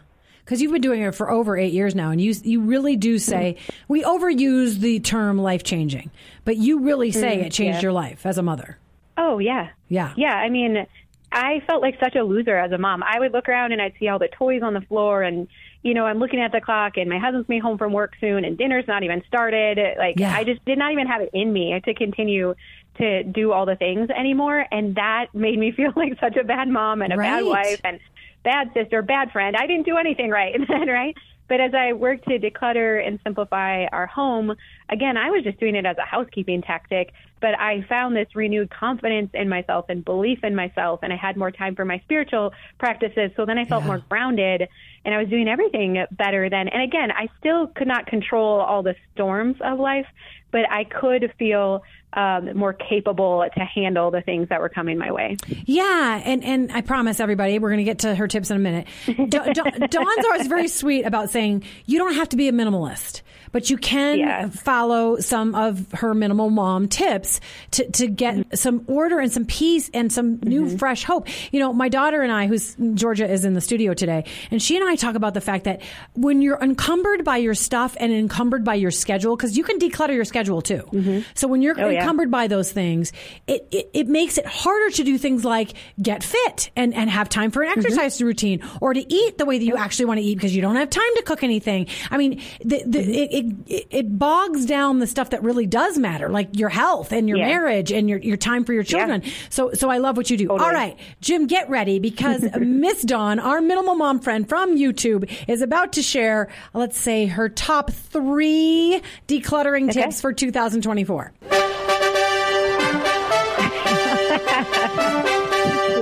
because 0.51 0.61
you've 0.61 0.71
been 0.73 0.81
doing 0.81 1.01
it 1.01 1.15
for 1.15 1.31
over 1.31 1.55
eight 1.55 1.71
years 1.71 1.95
now, 1.95 2.11
and 2.11 2.19
you 2.19 2.33
you 2.43 2.61
really 2.61 2.97
do 2.97 3.17
say 3.19 3.55
we 3.87 4.03
overuse 4.03 4.79
the 4.79 4.99
term 4.99 5.37
life 5.37 5.63
changing, 5.63 6.11
but 6.43 6.57
you 6.57 6.79
really 6.79 7.11
say 7.11 7.37
mm, 7.37 7.45
it 7.45 7.51
changed 7.51 7.77
yeah. 7.77 7.81
your 7.81 7.93
life 7.93 8.25
as 8.25 8.37
a 8.37 8.43
mother. 8.43 8.77
Oh 9.17 9.39
yeah, 9.39 9.69
yeah, 9.87 10.13
yeah. 10.17 10.35
I 10.35 10.49
mean, 10.49 10.85
I 11.31 11.61
felt 11.67 11.81
like 11.81 11.97
such 12.01 12.15
a 12.15 12.23
loser 12.23 12.57
as 12.57 12.73
a 12.73 12.77
mom. 12.77 13.01
I 13.03 13.19
would 13.19 13.31
look 13.31 13.47
around 13.47 13.71
and 13.71 13.81
I'd 13.81 13.93
see 13.97 14.09
all 14.09 14.19
the 14.19 14.27
toys 14.27 14.61
on 14.61 14.73
the 14.73 14.81
floor, 14.81 15.23
and 15.23 15.47
you 15.83 15.93
know, 15.93 16.05
I'm 16.05 16.19
looking 16.19 16.39
at 16.39 16.51
the 16.51 16.61
clock, 16.61 16.97
and 16.97 17.09
my 17.09 17.17
husband's 17.17 17.47
coming 17.47 17.61
home 17.61 17.77
from 17.77 17.93
work 17.93 18.13
soon, 18.21 18.45
and 18.45 18.57
dinner's 18.57 18.87
not 18.87 19.03
even 19.03 19.23
started. 19.27 19.79
Like, 19.97 20.19
yeah. 20.19 20.35
I 20.35 20.43
just 20.43 20.63
did 20.65 20.77
not 20.77 20.91
even 20.91 21.07
have 21.07 21.21
it 21.21 21.29
in 21.33 21.51
me 21.51 21.79
to 21.83 21.93
continue 21.93 22.55
to 22.97 23.23
do 23.23 23.51
all 23.51 23.65
the 23.65 23.75
things 23.75 24.09
anymore, 24.09 24.65
and 24.71 24.95
that 24.95 25.27
made 25.33 25.57
me 25.57 25.71
feel 25.75 25.93
like 25.95 26.19
such 26.19 26.35
a 26.35 26.43
bad 26.43 26.67
mom 26.67 27.01
and 27.01 27.13
a 27.13 27.17
right. 27.17 27.41
bad 27.41 27.45
wife 27.45 27.81
and 27.83 27.99
bad 28.43 28.71
sister, 28.73 29.01
bad 29.01 29.31
friend. 29.31 29.55
I 29.55 29.67
didn't 29.67 29.85
do 29.85 29.97
anything 29.97 30.29
right 30.29 30.55
then, 30.67 30.87
right? 30.87 31.15
But 31.51 31.59
as 31.59 31.73
I 31.73 31.91
worked 31.91 32.29
to 32.29 32.39
declutter 32.39 33.05
and 33.05 33.19
simplify 33.25 33.83
our 33.87 34.05
home, 34.05 34.55
again, 34.87 35.17
I 35.17 35.31
was 35.31 35.43
just 35.43 35.59
doing 35.59 35.75
it 35.75 35.85
as 35.85 35.97
a 35.97 36.05
housekeeping 36.05 36.61
tactic, 36.61 37.11
but 37.41 37.59
I 37.59 37.85
found 37.89 38.15
this 38.15 38.33
renewed 38.35 38.69
confidence 38.69 39.31
in 39.33 39.49
myself 39.49 39.87
and 39.89 40.05
belief 40.05 40.45
in 40.45 40.55
myself, 40.55 41.01
and 41.03 41.11
I 41.11 41.17
had 41.17 41.35
more 41.35 41.51
time 41.51 41.75
for 41.75 41.83
my 41.83 41.99
spiritual 42.05 42.53
practices. 42.79 43.31
So 43.35 43.45
then 43.45 43.57
I 43.57 43.65
felt 43.65 43.83
yeah. 43.83 43.87
more 43.87 43.97
grounded, 43.97 44.69
and 45.05 45.13
I 45.13 45.19
was 45.19 45.29
doing 45.29 45.47
everything 45.47 46.05
better 46.11 46.49
then. 46.49 46.67
And 46.67 46.83
again, 46.83 47.11
I 47.11 47.27
still 47.39 47.67
could 47.67 47.87
not 47.87 48.05
control 48.05 48.61
all 48.61 48.83
the 48.83 48.95
storms 49.13 49.57
of 49.61 49.79
life, 49.79 50.05
but 50.51 50.69
I 50.69 50.83
could 50.83 51.33
feel 51.39 51.83
um, 52.13 52.57
more 52.57 52.73
capable 52.73 53.45
to 53.53 53.59
handle 53.61 54.11
the 54.11 54.21
things 54.21 54.49
that 54.49 54.59
were 54.59 54.69
coming 54.69 54.97
my 54.97 55.11
way. 55.11 55.37
Yeah, 55.65 56.21
and 56.23 56.43
and 56.43 56.71
I 56.71 56.81
promise 56.81 57.19
everybody 57.19 57.57
we're 57.57 57.69
going 57.69 57.77
to 57.77 57.83
get 57.85 57.99
to 57.99 58.15
her 58.15 58.27
tips 58.27 58.51
in 58.51 58.57
a 58.57 58.59
minute. 58.59 58.87
Dawn's 59.29 60.25
always 60.25 60.47
very 60.47 60.67
sweet 60.67 61.05
about 61.05 61.29
saying 61.29 61.63
you 61.85 61.97
don't 61.97 62.15
have 62.15 62.29
to 62.29 62.35
be 62.35 62.47
a 62.49 62.51
minimalist 62.51 63.21
but 63.51 63.69
you 63.69 63.77
can 63.77 64.19
yeah. 64.19 64.49
follow 64.49 65.17
some 65.19 65.55
of 65.55 65.91
her 65.93 66.13
minimal 66.13 66.49
mom 66.49 66.87
tips 66.87 67.39
to, 67.71 67.89
to 67.91 68.07
get 68.07 68.35
mm-hmm. 68.35 68.55
some 68.55 68.83
order 68.87 69.19
and 69.19 69.31
some 69.31 69.45
peace 69.45 69.89
and 69.93 70.11
some 70.11 70.39
new 70.41 70.65
mm-hmm. 70.65 70.77
fresh 70.77 71.03
hope. 71.03 71.27
You 71.51 71.59
know, 71.59 71.73
my 71.73 71.89
daughter 71.89 72.21
and 72.21 72.31
I, 72.31 72.47
who's 72.47 72.75
Georgia 72.93 73.29
is 73.29 73.45
in 73.45 73.53
the 73.53 73.61
studio 73.61 73.93
today, 73.93 74.25
and 74.49 74.61
she 74.61 74.77
and 74.77 74.87
I 74.87 74.90
talk 74.95 75.15
about 75.15 75.33
the 75.33 75.41
fact 75.41 75.65
that 75.65 75.81
when 76.13 76.41
you're 76.41 76.59
encumbered 76.61 77.23
by 77.23 77.37
your 77.37 77.53
stuff 77.53 77.95
and 77.99 78.11
encumbered 78.11 78.63
by 78.63 78.75
your 78.75 78.91
schedule, 78.91 79.35
because 79.35 79.57
you 79.57 79.63
can 79.63 79.79
declutter 79.79 80.13
your 80.13 80.25
schedule 80.25 80.61
too. 80.61 80.83
Mm-hmm. 80.91 81.19
So 81.33 81.47
when 81.47 81.61
you're 81.61 81.79
oh, 81.79 81.89
encumbered 81.89 82.29
yeah. 82.29 82.31
by 82.31 82.47
those 82.47 82.71
things, 82.71 83.11
it, 83.47 83.67
it, 83.71 83.89
it, 83.93 84.07
makes 84.07 84.37
it 84.37 84.45
harder 84.45 84.89
to 84.95 85.03
do 85.03 85.17
things 85.17 85.45
like 85.45 85.73
get 86.01 86.23
fit 86.23 86.69
and, 86.75 86.93
and 86.93 87.09
have 87.09 87.29
time 87.29 87.51
for 87.51 87.63
an 87.63 87.69
mm-hmm. 87.69 87.79
exercise 87.79 88.17
mm-hmm. 88.17 88.25
routine 88.25 88.63
or 88.81 88.93
to 88.93 89.13
eat 89.13 89.37
the 89.37 89.45
way 89.45 89.57
that 89.57 89.65
you 89.65 89.77
actually 89.77 90.05
want 90.05 90.19
to 90.19 90.25
eat 90.25 90.35
because 90.35 90.55
you 90.55 90.61
don't 90.61 90.75
have 90.75 90.89
time 90.89 91.15
to 91.15 91.23
cook 91.23 91.43
anything. 91.43 91.87
I 92.09 92.17
mean, 92.17 92.41
the, 92.63 92.83
the, 92.85 92.99
mm-hmm. 92.99 93.11
it, 93.11 93.55
it, 93.67 93.87
it 93.89 94.19
bogs 94.19 94.65
down 94.65 94.99
the 94.99 95.07
stuff 95.07 95.31
that 95.31 95.43
really 95.43 95.65
does 95.65 95.97
matter, 95.97 96.29
like 96.29 96.49
your 96.57 96.69
health 96.69 97.11
and 97.11 97.29
your 97.29 97.37
yeah. 97.37 97.47
marriage 97.47 97.91
and 97.91 98.09
your, 98.09 98.19
your 98.19 98.37
time 98.37 98.65
for 98.65 98.73
your 98.73 98.83
children. 98.83 99.21
Yeah. 99.23 99.31
So, 99.49 99.73
so 99.73 99.89
I 99.89 99.97
love 99.97 100.17
what 100.17 100.29
you 100.29 100.37
do. 100.37 100.47
Totally. 100.47 100.67
All 100.67 100.73
right, 100.73 100.97
Jim, 101.21 101.47
get 101.47 101.69
ready 101.69 101.99
because 101.99 102.43
Miss 102.59 103.01
Dawn, 103.01 103.39
our 103.39 103.61
minimal 103.61 103.95
mom 103.95 104.19
friend 104.19 104.47
from 104.47 104.77
YouTube, 104.81 105.31
is 105.47 105.61
about 105.61 105.93
to 105.93 106.01
share, 106.01 106.49
let's 106.73 106.99
say, 106.99 107.25
her 107.27 107.49
top 107.49 107.91
three 107.91 109.01
decluttering 109.27 109.89
okay. 109.89 110.01
tips 110.03 110.21
for 110.21 110.33
2024. 110.33 111.31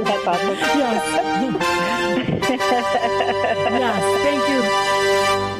That's 0.04 0.28
awesome. 0.28 0.50
Yes. 0.80 1.29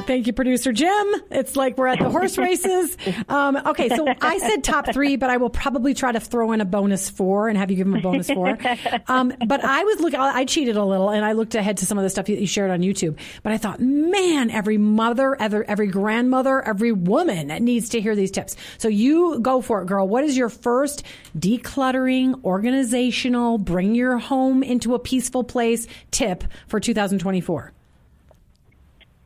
Thank 0.10 0.26
you, 0.26 0.34
producer 0.34 0.72
Jim. 0.72 1.08
It's 1.30 1.56
like 1.56 1.78
we're 1.78 1.86
at 1.86 2.00
the 2.00 2.10
horse 2.10 2.36
races. 2.40 2.98
Um, 3.28 3.56
okay, 3.58 3.90
so 3.90 4.08
I 4.20 4.40
said 4.40 4.64
top 4.64 4.92
three, 4.92 5.18
but 5.18 5.30
I 5.30 5.38
will 5.38 5.52
probably 5.52 5.94
try 5.94 6.12
to 6.12 6.20
throw 6.20 6.52
in 6.52 6.62
a 6.62 6.66
bonus 6.66 7.12
four 7.12 7.48
and 7.48 7.56
have 7.60 7.70
you 7.70 7.78
give 7.78 7.86
him 7.86 7.94
a 7.94 8.02
bonus 8.02 8.28
four. 8.28 8.58
Um, 9.06 9.32
but 9.46 9.64
I 9.64 9.84
was 9.84 10.00
looking, 10.00 10.20
I 10.20 10.46
cheated 10.46 10.78
a 10.78 10.84
little 10.84 11.12
and 11.12 11.24
I 11.24 11.34
looked 11.34 11.54
ahead 11.54 11.78
to 11.78 11.86
some 11.86 12.00
of 12.00 12.04
the 12.04 12.10
stuff 12.10 12.28
you 12.28 12.48
shared 12.48 12.72
on 12.72 12.80
YouTube. 12.80 13.20
But 13.44 13.54
I 13.54 13.60
thought, 13.60 13.82
man, 13.82 14.50
every 14.50 14.80
mother, 14.80 15.40
every, 15.40 15.68
every 15.68 15.88
grandmother, 15.88 16.60
every 16.60 16.92
woman 16.92 17.50
needs 17.64 17.90
to 17.90 18.02
hear 18.02 18.16
these 18.16 18.32
tips. 18.32 18.56
So 18.80 18.88
you 18.88 19.40
go 19.42 19.62
for 19.62 19.84
it, 19.84 19.86
girl. 19.86 20.08
What 20.08 20.24
is 20.24 20.36
your 20.36 20.50
first 20.50 21.04
decluttering, 21.38 22.44
organizational, 22.44 23.60
bring 23.60 23.94
your 23.94 24.18
home 24.18 24.64
into 24.64 24.96
a 24.96 25.00
peaceful 25.00 25.44
place 25.44 25.86
tip 26.10 26.46
for 26.68 26.80
2024? 26.80 27.74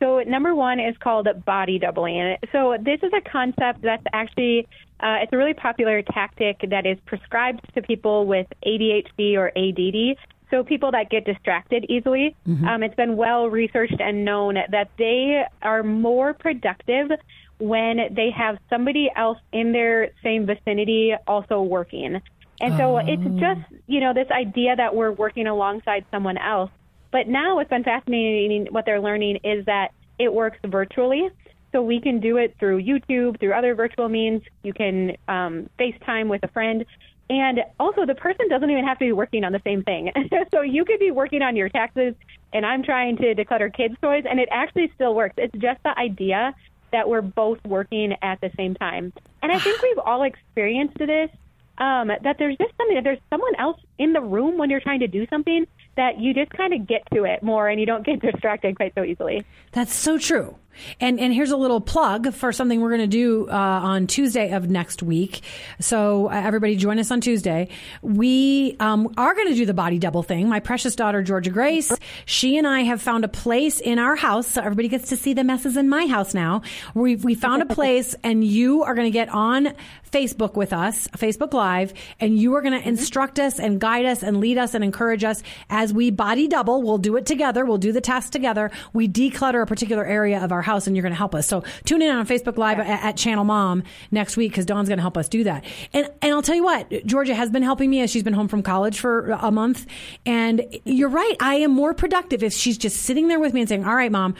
So 0.03 0.19
number 0.19 0.53
one 0.53 0.81
is 0.81 0.97
called 0.97 1.29
body 1.45 1.79
doubling. 1.79 2.35
So 2.51 2.75
this 2.77 2.99
is 3.03 3.11
a 3.13 3.21
concept 3.21 3.83
that's 3.83 4.03
actually 4.11 4.67
uh, 4.99 5.19
it's 5.21 5.31
a 5.31 5.37
really 5.37 5.53
popular 5.53 6.01
tactic 6.01 6.59
that 6.69 6.85
is 6.85 6.97
prescribed 7.05 7.61
to 7.73 7.81
people 7.81 8.25
with 8.25 8.45
ADHD 8.65 9.37
or 9.37 9.47
ADD. 9.55 10.17
So 10.51 10.61
people 10.61 10.91
that 10.91 11.09
get 11.09 11.23
distracted 11.23 11.85
easily. 11.87 12.35
Mm-hmm. 12.45 12.67
Um, 12.67 12.83
it's 12.83 12.95
been 12.95 13.15
well 13.15 13.49
researched 13.49 13.99
and 14.01 14.25
known 14.25 14.55
that 14.55 14.89
they 14.97 15.45
are 15.61 15.83
more 15.83 16.33
productive 16.33 17.11
when 17.59 18.13
they 18.13 18.29
have 18.31 18.57
somebody 18.69 19.09
else 19.15 19.37
in 19.53 19.71
their 19.71 20.11
same 20.21 20.45
vicinity 20.45 21.13
also 21.27 21.61
working. 21.61 22.21
And 22.59 22.77
so 22.77 22.97
it's 22.97 23.23
just, 23.39 23.61
you 23.87 23.99
know, 24.01 24.13
this 24.13 24.29
idea 24.31 24.75
that 24.75 24.95
we're 24.95 25.11
working 25.11 25.47
alongside 25.47 26.05
someone 26.11 26.37
else. 26.37 26.71
But 27.13 27.27
now 27.27 27.55
what's 27.55 27.69
been 27.69 27.83
fascinating, 27.83 28.67
what 28.71 28.85
they're 28.85 28.99
learning 28.99 29.39
is 29.43 29.65
that 29.67 29.91
it 30.17 30.33
works 30.33 30.57
virtually. 30.65 31.29
So 31.71 31.81
we 31.81 32.01
can 32.01 32.19
do 32.19 32.37
it 32.37 32.55
through 32.59 32.81
YouTube, 32.81 33.39
through 33.39 33.53
other 33.53 33.75
virtual 33.75 34.09
means. 34.09 34.41
You 34.63 34.73
can 34.73 35.15
um, 35.27 35.69
FaceTime 35.79 36.27
with 36.27 36.43
a 36.43 36.47
friend. 36.47 36.83
And 37.29 37.59
also, 37.79 38.05
the 38.07 38.15
person 38.15 38.49
doesn't 38.49 38.69
even 38.69 38.85
have 38.85 38.97
to 38.97 39.05
be 39.05 39.11
working 39.11 39.43
on 39.43 39.51
the 39.51 39.61
same 39.63 39.83
thing. 39.83 40.11
so 40.51 40.61
you 40.61 40.85
could 40.85 40.99
be 40.99 41.11
working 41.11 41.43
on 41.43 41.55
your 41.55 41.69
taxes, 41.69 42.15
and 42.51 42.65
I'm 42.65 42.83
trying 42.83 43.15
to 43.17 43.35
declutter 43.35 43.73
kids' 43.73 43.95
toys, 44.01 44.25
and 44.29 44.39
it 44.39 44.49
actually 44.51 44.91
still 44.95 45.13
works. 45.15 45.35
It's 45.37 45.53
just 45.57 45.81
the 45.83 45.97
idea 45.97 46.53
that 46.91 47.07
we're 47.07 47.21
both 47.21 47.63
working 47.63 48.15
at 48.23 48.41
the 48.41 48.51
same 48.57 48.73
time. 48.73 49.13
And 49.41 49.51
I 49.51 49.59
think 49.59 49.81
we've 49.83 49.99
all 49.99 50.23
experienced 50.23 50.97
this 50.97 51.29
um, 51.77 52.07
that 52.07 52.37
there's 52.39 52.57
just 52.57 52.75
something 52.77 52.95
that 52.95 53.03
there's 53.03 53.21
someone 53.29 53.55
else 53.57 53.79
in 53.99 54.13
the 54.13 54.21
room 54.21 54.57
when 54.57 54.69
you're 54.69 54.81
trying 54.81 54.99
to 54.99 55.07
do 55.07 55.27
something 55.27 55.65
that 55.95 56.19
you 56.19 56.33
just 56.33 56.51
kind 56.51 56.73
of 56.73 56.87
get 56.87 57.03
to 57.13 57.23
it 57.23 57.43
more 57.43 57.69
and 57.69 57.79
you 57.79 57.85
don't 57.85 58.05
get 58.05 58.19
distracted 58.31 58.75
quite 58.75 58.93
so 58.95 59.03
easily. 59.03 59.45
That's 59.71 59.93
so 59.93 60.17
true. 60.17 60.55
And 60.99 61.19
and 61.19 61.33
here's 61.33 61.51
a 61.51 61.57
little 61.57 61.81
plug 61.81 62.33
for 62.33 62.51
something 62.51 62.81
we're 62.81 62.89
going 62.89 63.01
to 63.01 63.07
do 63.07 63.47
uh, 63.49 63.53
on 63.53 64.07
Tuesday 64.07 64.51
of 64.51 64.69
next 64.69 65.03
week. 65.03 65.41
So 65.79 66.29
uh, 66.29 66.33
everybody 66.33 66.75
join 66.75 66.99
us 66.99 67.11
on 67.11 67.21
Tuesday. 67.21 67.69
We 68.01 68.75
um, 68.79 69.13
are 69.17 69.33
going 69.33 69.49
to 69.49 69.55
do 69.55 69.65
the 69.65 69.73
body 69.73 69.99
double 69.99 70.23
thing. 70.23 70.49
My 70.49 70.59
precious 70.59 70.95
daughter 70.95 71.23
Georgia 71.23 71.49
Grace, 71.49 71.91
she 72.25 72.57
and 72.57 72.67
I 72.67 72.81
have 72.81 73.01
found 73.01 73.23
a 73.25 73.27
place 73.27 73.79
in 73.79 73.99
our 73.99 74.15
house, 74.15 74.47
so 74.47 74.61
everybody 74.61 74.87
gets 74.87 75.09
to 75.09 75.17
see 75.17 75.33
the 75.33 75.43
messes 75.43 75.77
in 75.77 75.89
my 75.89 76.05
house 76.07 76.33
now. 76.33 76.61
We 76.93 77.15
we 77.15 77.35
found 77.35 77.61
a 77.61 77.65
place, 77.67 78.15
and 78.23 78.43
you 78.43 78.83
are 78.83 78.95
going 78.95 79.07
to 79.07 79.11
get 79.11 79.29
on 79.29 79.73
Facebook 80.11 80.55
with 80.55 80.73
us, 80.73 81.07
Facebook 81.09 81.53
Live, 81.53 81.93
and 82.19 82.37
you 82.37 82.53
are 82.55 82.61
going 82.61 82.79
to 82.79 82.87
instruct 82.87 83.39
us 83.39 83.59
and 83.59 83.79
guide 83.79 84.05
us 84.05 84.21
and 84.21 84.39
lead 84.39 84.57
us 84.57 84.75
and 84.75 84.83
encourage 84.83 85.23
us 85.23 85.41
as 85.69 85.91
we 85.91 86.11
body 86.11 86.47
double. 86.47 86.83
We'll 86.83 86.99
do 86.99 87.17
it 87.17 87.25
together. 87.25 87.65
We'll 87.65 87.79
do 87.79 87.91
the 87.91 88.01
task 88.01 88.31
together. 88.31 88.69
We 88.93 89.07
declutter 89.07 89.63
a 89.63 89.65
particular 89.65 90.05
area 90.05 90.43
of 90.43 90.51
our 90.51 90.61
house 90.63 90.87
and 90.87 90.95
you're 90.95 91.03
going 91.03 91.11
to 91.11 91.17
help 91.17 91.35
us. 91.35 91.47
So 91.47 91.63
tune 91.85 92.01
in 92.01 92.09
on 92.09 92.25
Facebook 92.25 92.57
Live 92.57 92.77
yeah. 92.77 92.85
at, 92.85 93.03
at, 93.03 93.17
Channel 93.17 93.43
Mom 93.43 93.83
next 94.11 94.37
week 94.37 94.51
because 94.51 94.65
Dawn's 94.65 94.89
going 94.89 94.97
to 94.97 95.03
help 95.03 95.17
us 95.17 95.29
do 95.29 95.43
that. 95.43 95.63
And 95.93 96.09
and 96.21 96.33
I'll 96.33 96.41
tell 96.41 96.55
you 96.55 96.63
what, 96.63 96.89
Georgia 97.05 97.35
has 97.35 97.49
been 97.49 97.63
helping 97.63 97.89
me 97.89 98.01
as 98.01 98.09
she's 98.09 98.23
been 98.23 98.33
home 98.33 98.47
from 98.47 98.63
college 98.63 98.99
for 98.99 99.31
a 99.31 99.51
month. 99.51 99.85
And 100.25 100.65
you're 100.85 101.09
right, 101.09 101.35
I 101.39 101.55
am 101.55 101.71
more 101.71 101.93
productive 101.93 102.43
if 102.43 102.53
she's 102.53 102.77
just 102.77 102.97
sitting 102.97 103.27
there 103.27 103.39
with 103.39 103.53
me 103.53 103.61
and 103.61 103.69
saying, 103.69 103.85
"All 103.85 103.95
right, 103.95 104.11
Mom." 104.11 104.35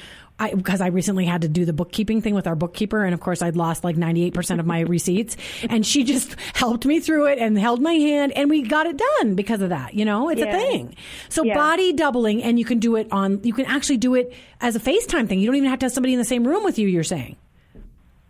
Because 0.51 0.81
I, 0.81 0.85
I, 0.85 0.89
recently 0.89 1.25
had 1.25 1.41
to 1.41 1.47
do 1.47 1.65
the 1.65 1.73
bookkeeping 1.73 2.21
thing 2.21 2.35
with 2.35 2.47
our 2.47 2.55
bookkeeper, 2.55 3.03
and 3.03 3.13
of 3.13 3.19
course 3.19 3.41
I'd 3.41 3.55
lost 3.55 3.83
like 3.83 3.97
ninety 3.97 4.23
eight 4.23 4.33
percent 4.33 4.59
of 4.59 4.65
my 4.65 4.79
receipts, 4.93 5.37
and 5.69 5.85
she 5.85 6.03
just 6.03 6.35
helped 6.53 6.85
me 6.85 6.99
through 6.99 7.27
it 7.27 7.39
and 7.39 7.57
held 7.57 7.81
my 7.81 7.93
hand, 7.93 8.31
and 8.33 8.49
we 8.49 8.61
got 8.61 8.87
it 8.87 8.97
done 9.19 9.35
because 9.35 9.61
of 9.61 9.69
that. 9.69 9.93
You 9.93 10.05
know, 10.05 10.29
it's 10.29 10.41
yeah. 10.41 10.55
a 10.55 10.59
thing. 10.59 10.95
So 11.29 11.43
yeah. 11.43 11.55
body 11.55 11.93
doubling, 11.93 12.43
and 12.43 12.59
you 12.59 12.65
can 12.65 12.79
do 12.79 12.95
it 12.95 13.07
on. 13.11 13.41
You 13.43 13.53
can 13.53 13.65
actually 13.65 13.97
do 13.97 14.15
it 14.15 14.33
as 14.61 14.75
a 14.75 14.79
FaceTime 14.79 15.27
thing. 15.27 15.39
You 15.39 15.47
don't 15.47 15.55
even 15.55 15.69
have 15.69 15.79
to 15.79 15.85
have 15.85 15.93
somebody 15.93 16.13
in 16.13 16.19
the 16.19 16.25
same 16.25 16.47
room 16.47 16.63
with 16.63 16.77
you. 16.77 16.87
You're 16.87 17.03
saying. 17.03 17.37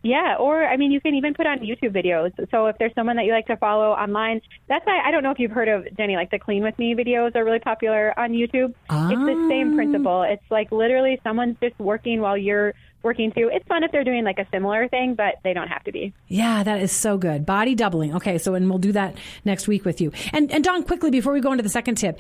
Yeah, 0.04 0.36
or 0.38 0.66
I 0.66 0.76
mean, 0.76 0.92
you 0.92 1.00
can 1.00 1.16
even 1.16 1.34
put 1.34 1.48
on 1.48 1.60
YouTube 1.60 1.96
videos. 1.96 2.34
So 2.52 2.68
if 2.68 2.78
there's 2.78 2.94
someone 2.94 3.16
that 3.16 3.26
you 3.26 3.32
like 3.32 3.48
to 3.48 3.56
follow 3.56 3.92
online, 3.92 4.42
that's 4.68 4.86
why 4.86 5.00
I 5.04 5.12
don't 5.12 5.24
know 5.24 5.32
if 5.32 5.40
you've 5.40 5.52
heard 5.52 5.70
of 5.70 5.88
Jenny, 5.96 6.16
like 6.16 6.30
the 6.30 6.40
Clean 6.40 6.62
with 6.62 6.78
Me 6.78 6.94
videos 6.94 7.36
are 7.36 7.46
really 7.46 7.60
popular 7.60 8.14
on 8.20 8.32
YouTube. 8.34 8.74
Ah. 8.90 9.10
It's 9.10 9.20
the 9.20 9.48
same 9.50 9.76
principle. 9.76 10.24
It's 10.24 10.44
like 10.52 10.72
literally 10.74 11.20
someone's 11.24 11.56
just 11.62 11.80
working 11.80 12.20
while 12.20 12.38
you're 12.38 12.74
working 13.04 13.32
too. 13.32 13.50
It's 13.52 13.68
fun 13.68 13.84
if 13.84 13.92
they're 13.92 14.04
doing 14.04 14.24
like 14.24 14.40
a 14.40 14.48
similar 14.52 14.88
thing, 14.88 15.16
but 15.16 15.36
they 15.44 15.54
don't 15.54 15.68
have 15.68 15.84
to 15.84 15.92
be. 15.92 16.14
Yeah, 16.28 16.64
that 16.64 16.82
is 16.82 16.92
so 16.92 17.18
good. 17.18 17.46
Body 17.46 17.76
doubling. 17.76 18.16
Okay, 18.16 18.38
so 18.38 18.56
and 18.56 18.70
we'll 18.70 18.80
do 18.80 18.94
that 18.94 19.16
next 19.46 19.68
week 19.68 19.86
with 19.86 20.02
you. 20.02 20.12
And 20.32 20.52
and 20.52 20.64
Dawn, 20.64 20.84
quickly 20.84 21.12
before 21.12 21.34
we 21.34 21.42
go 21.42 21.52
into 21.52 21.64
the 21.64 21.70
second 21.70 21.96
tip, 21.96 22.20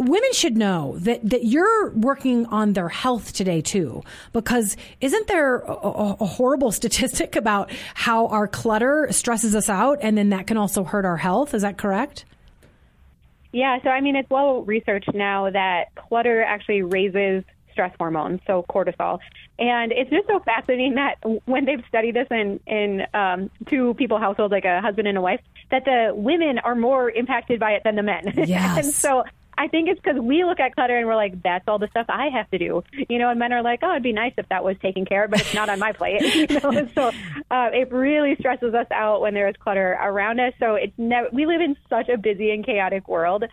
women 0.00 0.32
should 0.32 0.56
know 0.56 0.96
that, 0.98 1.28
that 1.28 1.44
you're 1.44 1.90
working 1.90 2.46
on 2.46 2.72
their 2.72 2.88
health 2.88 3.32
today 3.32 3.60
too, 3.60 4.02
because 4.32 4.76
isn't 5.00 5.26
there 5.26 5.58
a, 5.58 6.16
a, 6.20 6.26
horrible 6.26 6.72
statistic 6.80 7.36
about 7.36 7.70
how 7.94 8.26
our 8.28 8.48
clutter 8.48 9.08
stresses 9.10 9.54
us 9.54 9.68
out 9.68 9.98
and 10.02 10.16
then 10.16 10.30
that 10.30 10.46
can 10.46 10.56
also 10.56 10.84
hurt 10.84 11.04
our 11.04 11.16
health? 11.16 11.54
Is 11.54 11.62
that 11.62 11.78
correct? 11.78 12.24
Yeah, 13.52 13.82
so 13.82 13.90
I 13.90 14.00
mean, 14.00 14.16
it's 14.16 14.30
well 14.30 14.62
researched 14.62 15.12
now 15.12 15.50
that 15.50 15.94
clutter 15.96 16.42
actually 16.42 16.82
raises 16.82 17.44
stress 17.72 17.92
hormones, 17.98 18.40
so 18.46 18.64
cortisol. 18.68 19.18
And 19.58 19.92
it's 19.92 20.10
just 20.10 20.26
so 20.26 20.40
fascinating 20.40 20.94
that 20.94 21.16
when 21.46 21.64
they've 21.64 21.84
studied 21.88 22.14
this 22.14 22.28
in 22.30 22.60
in 22.66 23.06
um, 23.12 23.50
two 23.66 23.94
people 23.94 24.18
households, 24.18 24.52
like 24.52 24.64
a 24.64 24.80
husband 24.80 25.08
and 25.08 25.18
a 25.18 25.20
wife, 25.20 25.40
that 25.70 25.84
the 25.84 26.12
women 26.14 26.58
are 26.58 26.74
more 26.74 27.10
impacted 27.10 27.58
by 27.60 27.72
it 27.72 27.82
than 27.84 27.96
the 27.96 28.02
men. 28.02 28.32
Yes. 28.50 28.84
and 28.84 28.86
so 28.86 29.24
I 29.60 29.68
think 29.68 29.90
it's 29.90 30.00
because 30.00 30.18
we 30.18 30.42
look 30.42 30.58
at 30.58 30.74
clutter 30.74 30.96
and 30.96 31.06
we're 31.06 31.16
like, 31.16 31.42
that's 31.42 31.68
all 31.68 31.78
the 31.78 31.88
stuff 31.88 32.06
I 32.08 32.30
have 32.30 32.50
to 32.50 32.56
do. 32.56 32.82
You 33.10 33.18
know, 33.18 33.28
and 33.28 33.38
men 33.38 33.52
are 33.52 33.62
like, 33.62 33.80
oh, 33.82 33.90
it'd 33.90 34.02
be 34.02 34.14
nice 34.14 34.32
if 34.38 34.48
that 34.48 34.64
was 34.64 34.74
taken 34.80 35.04
care 35.04 35.24
of, 35.24 35.30
but 35.30 35.42
it's 35.42 35.52
not 35.52 35.68
on 35.68 35.78
my 35.78 35.92
plate. 35.92 36.22
you 36.34 36.46
know, 36.46 36.88
so 36.94 37.08
uh, 37.50 37.68
it 37.70 37.92
really 37.92 38.36
stresses 38.36 38.72
us 38.72 38.86
out 38.90 39.20
when 39.20 39.34
there 39.34 39.48
is 39.48 39.54
clutter 39.60 39.98
around 40.00 40.40
us. 40.40 40.54
So 40.58 40.76
it's 40.76 40.94
never, 40.96 41.28
we 41.30 41.44
live 41.44 41.60
in 41.60 41.76
such 41.90 42.08
a 42.08 42.16
busy 42.16 42.52
and 42.52 42.64
chaotic 42.64 43.06
world. 43.06 43.44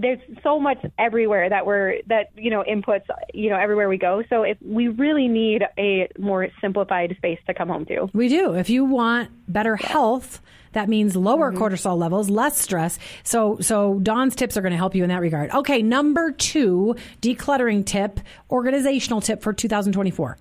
There's 0.00 0.20
so 0.44 0.60
much 0.60 0.78
everywhere 0.96 1.48
that 1.48 1.66
we're 1.66 2.02
that 2.06 2.30
you 2.36 2.50
know 2.50 2.62
inputs 2.62 3.02
you 3.34 3.50
know 3.50 3.56
everywhere 3.56 3.88
we 3.88 3.98
go. 3.98 4.22
So 4.30 4.44
if 4.44 4.56
we 4.62 4.86
really 4.86 5.26
need 5.26 5.64
a 5.76 6.08
more 6.16 6.46
simplified 6.60 7.16
space 7.16 7.40
to 7.48 7.54
come 7.54 7.66
home 7.66 7.84
to, 7.86 8.08
we 8.12 8.28
do. 8.28 8.54
If 8.54 8.70
you 8.70 8.84
want 8.84 9.30
better 9.48 9.74
health 9.74 10.40
that 10.72 10.88
means 10.88 11.16
lower 11.16 11.52
mm-hmm. 11.52 11.62
cortisol 11.62 11.96
levels, 11.96 12.30
less 12.30 12.58
stress. 12.58 12.98
So, 13.22 13.58
so 13.60 13.98
Dawn's 14.00 14.36
tips 14.36 14.56
are 14.56 14.60
going 14.60 14.72
to 14.72 14.76
help 14.78 14.94
you 14.94 15.02
in 15.02 15.08
that 15.08 15.20
regard. 15.20 15.50
Okay, 15.50 15.82
number 15.82 16.32
two, 16.32 16.96
decluttering 17.22 17.84
tip, 17.84 18.20
organizational 18.50 19.20
tip 19.20 19.42
for 19.42 19.52
2024. 19.52 20.38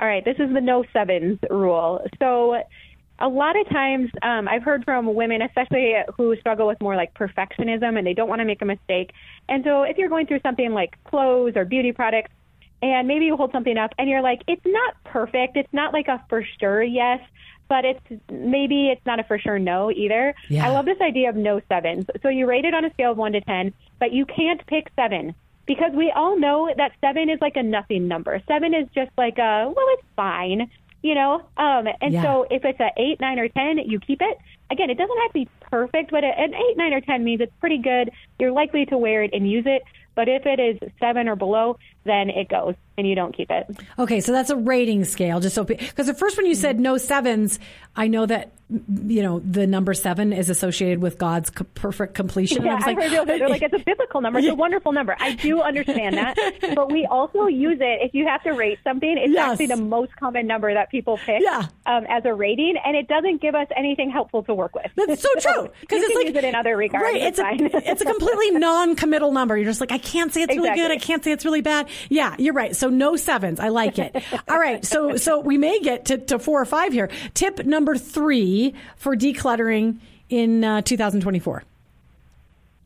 All 0.00 0.06
right, 0.06 0.24
this 0.24 0.36
is 0.38 0.52
the 0.52 0.60
no 0.60 0.84
sevens 0.92 1.38
rule. 1.50 2.04
So, 2.18 2.62
a 3.18 3.28
lot 3.28 3.56
of 3.56 3.68
times 3.68 4.10
um, 4.22 4.48
I've 4.48 4.64
heard 4.64 4.84
from 4.84 5.14
women, 5.14 5.42
especially 5.42 5.94
who 6.16 6.34
struggle 6.40 6.66
with 6.66 6.80
more 6.80 6.96
like 6.96 7.14
perfectionism 7.14 7.96
and 7.96 8.04
they 8.04 8.14
don't 8.14 8.28
want 8.28 8.40
to 8.40 8.44
make 8.44 8.60
a 8.62 8.64
mistake. 8.64 9.12
And 9.48 9.62
so, 9.62 9.84
if 9.84 9.96
you're 9.96 10.08
going 10.08 10.26
through 10.26 10.40
something 10.40 10.72
like 10.72 10.96
clothes 11.04 11.52
or 11.54 11.64
beauty 11.64 11.92
products, 11.92 12.32
and 12.82 13.06
maybe 13.06 13.26
you 13.26 13.36
hold 13.36 13.52
something 13.52 13.78
up 13.78 13.92
and 13.96 14.10
you're 14.10 14.22
like, 14.22 14.42
it's 14.48 14.66
not 14.66 14.94
perfect, 15.04 15.56
it's 15.56 15.72
not 15.72 15.92
like 15.92 16.08
a 16.08 16.22
for 16.28 16.44
sure 16.58 16.82
yes, 16.82 17.20
but 17.72 17.86
it's 17.86 18.22
maybe 18.30 18.90
it's 18.90 19.06
not 19.06 19.18
a 19.18 19.24
for 19.24 19.38
sure 19.38 19.58
no 19.58 19.90
either. 19.90 20.34
Yeah. 20.50 20.66
I 20.66 20.72
love 20.72 20.84
this 20.84 21.00
idea 21.00 21.30
of 21.30 21.36
no 21.36 21.62
sevens. 21.70 22.04
So 22.22 22.28
you 22.28 22.44
rate 22.46 22.66
it 22.66 22.74
on 22.74 22.84
a 22.84 22.92
scale 22.92 23.12
of 23.12 23.16
one 23.16 23.32
to 23.32 23.40
10, 23.40 23.72
but 23.98 24.12
you 24.12 24.26
can't 24.26 24.60
pick 24.66 24.90
seven 24.94 25.34
because 25.64 25.92
we 25.94 26.12
all 26.14 26.38
know 26.38 26.68
that 26.76 26.92
seven 27.00 27.30
is 27.30 27.40
like 27.40 27.56
a 27.56 27.62
nothing 27.62 28.08
number. 28.08 28.42
Seven 28.46 28.74
is 28.74 28.88
just 28.94 29.10
like 29.16 29.38
a, 29.38 29.72
well, 29.74 29.86
it's 29.94 30.06
fine, 30.14 30.70
you 31.02 31.14
know? 31.14 31.36
Um, 31.56 31.88
and 32.02 32.12
yeah. 32.12 32.22
so 32.22 32.46
if 32.50 32.62
it's 32.62 32.78
a 32.78 32.90
eight, 32.98 33.18
nine, 33.22 33.38
or 33.38 33.48
10, 33.48 33.78
you 33.86 33.98
keep 34.00 34.20
it. 34.20 34.36
Again, 34.70 34.90
it 34.90 34.98
doesn't 34.98 35.16
have 35.22 35.28
to 35.28 35.32
be 35.32 35.48
perfect, 35.72 36.10
but 36.10 36.22
an 36.22 36.54
eight, 36.54 36.76
nine, 36.76 36.92
or 36.92 37.00
10 37.00 37.24
means 37.24 37.40
it's 37.40 37.52
pretty 37.58 37.78
good. 37.78 38.12
You're 38.38 38.52
likely 38.52 38.84
to 38.86 38.98
wear 38.98 39.22
it 39.22 39.30
and 39.32 39.50
use 39.50 39.64
it. 39.66 39.82
But 40.14 40.28
if 40.28 40.44
it 40.44 40.60
is 40.60 40.78
seven 41.00 41.26
or 41.26 41.36
below, 41.36 41.78
then 42.04 42.28
it 42.28 42.48
goes 42.48 42.74
and 42.98 43.08
you 43.08 43.14
don't 43.14 43.34
keep 43.34 43.50
it. 43.50 43.66
Okay, 43.98 44.20
so 44.20 44.32
that's 44.32 44.50
a 44.50 44.56
rating 44.56 45.04
scale. 45.04 45.40
Just 45.40 45.54
so 45.54 45.64
because 45.64 46.06
the 46.06 46.14
first 46.14 46.36
one 46.36 46.44
you 46.44 46.54
said 46.54 46.78
no 46.78 46.98
sevens, 46.98 47.58
I 47.96 48.08
know 48.08 48.26
that 48.26 48.52
you 48.68 49.22
know 49.22 49.38
the 49.38 49.66
number 49.66 49.94
seven 49.94 50.34
is 50.34 50.50
associated 50.50 51.00
with 51.00 51.16
God's 51.16 51.48
co- 51.48 51.64
perfect 51.74 52.14
completion. 52.14 52.62
Yeah, 52.64 52.78
I 52.82 52.92
like, 52.92 53.10
heard 53.10 53.26
they're 53.26 53.48
like 53.48 53.62
it's 53.62 53.72
a 53.72 53.78
biblical 53.78 54.20
number. 54.20 54.40
It's 54.40 54.48
a 54.48 54.54
wonderful 54.66 54.92
number. 54.92 55.16
I 55.18 55.32
do 55.32 55.62
understand 55.62 56.18
that, 56.18 56.36
but 56.74 56.92
we 56.92 57.06
also 57.06 57.46
use 57.46 57.78
it 57.80 58.00
if 58.02 58.12
you 58.12 58.26
have 58.26 58.42
to 58.42 58.52
rate 58.52 58.78
something. 58.84 59.16
It's 59.16 59.32
yes. 59.32 59.52
actually 59.52 59.66
the 59.66 59.76
most 59.76 60.14
common 60.16 60.46
number 60.46 60.74
that 60.74 60.90
people 60.90 61.16
pick 61.16 61.40
yeah. 61.40 61.68
um, 61.86 62.04
as 62.10 62.26
a 62.26 62.34
rating, 62.34 62.74
and 62.84 62.96
it 62.96 63.08
doesn't 63.08 63.40
give 63.40 63.54
us 63.54 63.68
anything 63.74 64.10
helpful 64.10 64.42
to 64.42 64.54
work 64.54 64.74
with. 64.74 64.90
That's 64.96 65.22
so 65.22 65.30
true 65.38 65.61
because 65.80 66.02
it's 66.02 66.14
like 66.14 66.26
use 66.26 66.36
it 66.36 66.44
in 66.44 66.54
other 66.54 66.76
regards. 66.76 67.04
Right, 67.04 67.22
it's, 67.22 67.38
it's 67.42 67.74
a 67.74 67.90
it's 67.90 68.02
a 68.02 68.04
completely 68.04 68.50
non-committal 68.58 69.32
number. 69.32 69.56
You're 69.56 69.66
just 69.66 69.80
like 69.80 69.92
I 69.92 69.98
can't 69.98 70.32
say 70.32 70.42
it's 70.42 70.56
really 70.56 70.74
good. 70.74 70.90
I 70.90 70.98
can't 70.98 71.22
say 71.22 71.32
it's 71.32 71.44
really 71.44 71.60
bad. 71.60 71.88
Yeah, 72.08 72.34
you're 72.38 72.54
right. 72.54 72.74
So 72.74 72.88
no 72.88 73.16
sevens. 73.16 73.60
I 73.60 73.68
like 73.68 73.98
it. 73.98 74.22
All 74.48 74.58
right. 74.58 74.84
So 74.84 75.16
so 75.16 75.40
we 75.40 75.58
may 75.58 75.80
get 75.80 76.06
to, 76.06 76.18
to 76.18 76.38
four 76.38 76.60
or 76.60 76.66
five 76.66 76.92
here. 76.92 77.10
Tip 77.34 77.64
number 77.64 77.96
three 77.96 78.74
for 78.96 79.16
decluttering 79.16 79.98
in 80.28 80.64
uh, 80.64 80.82
2024. 80.82 81.64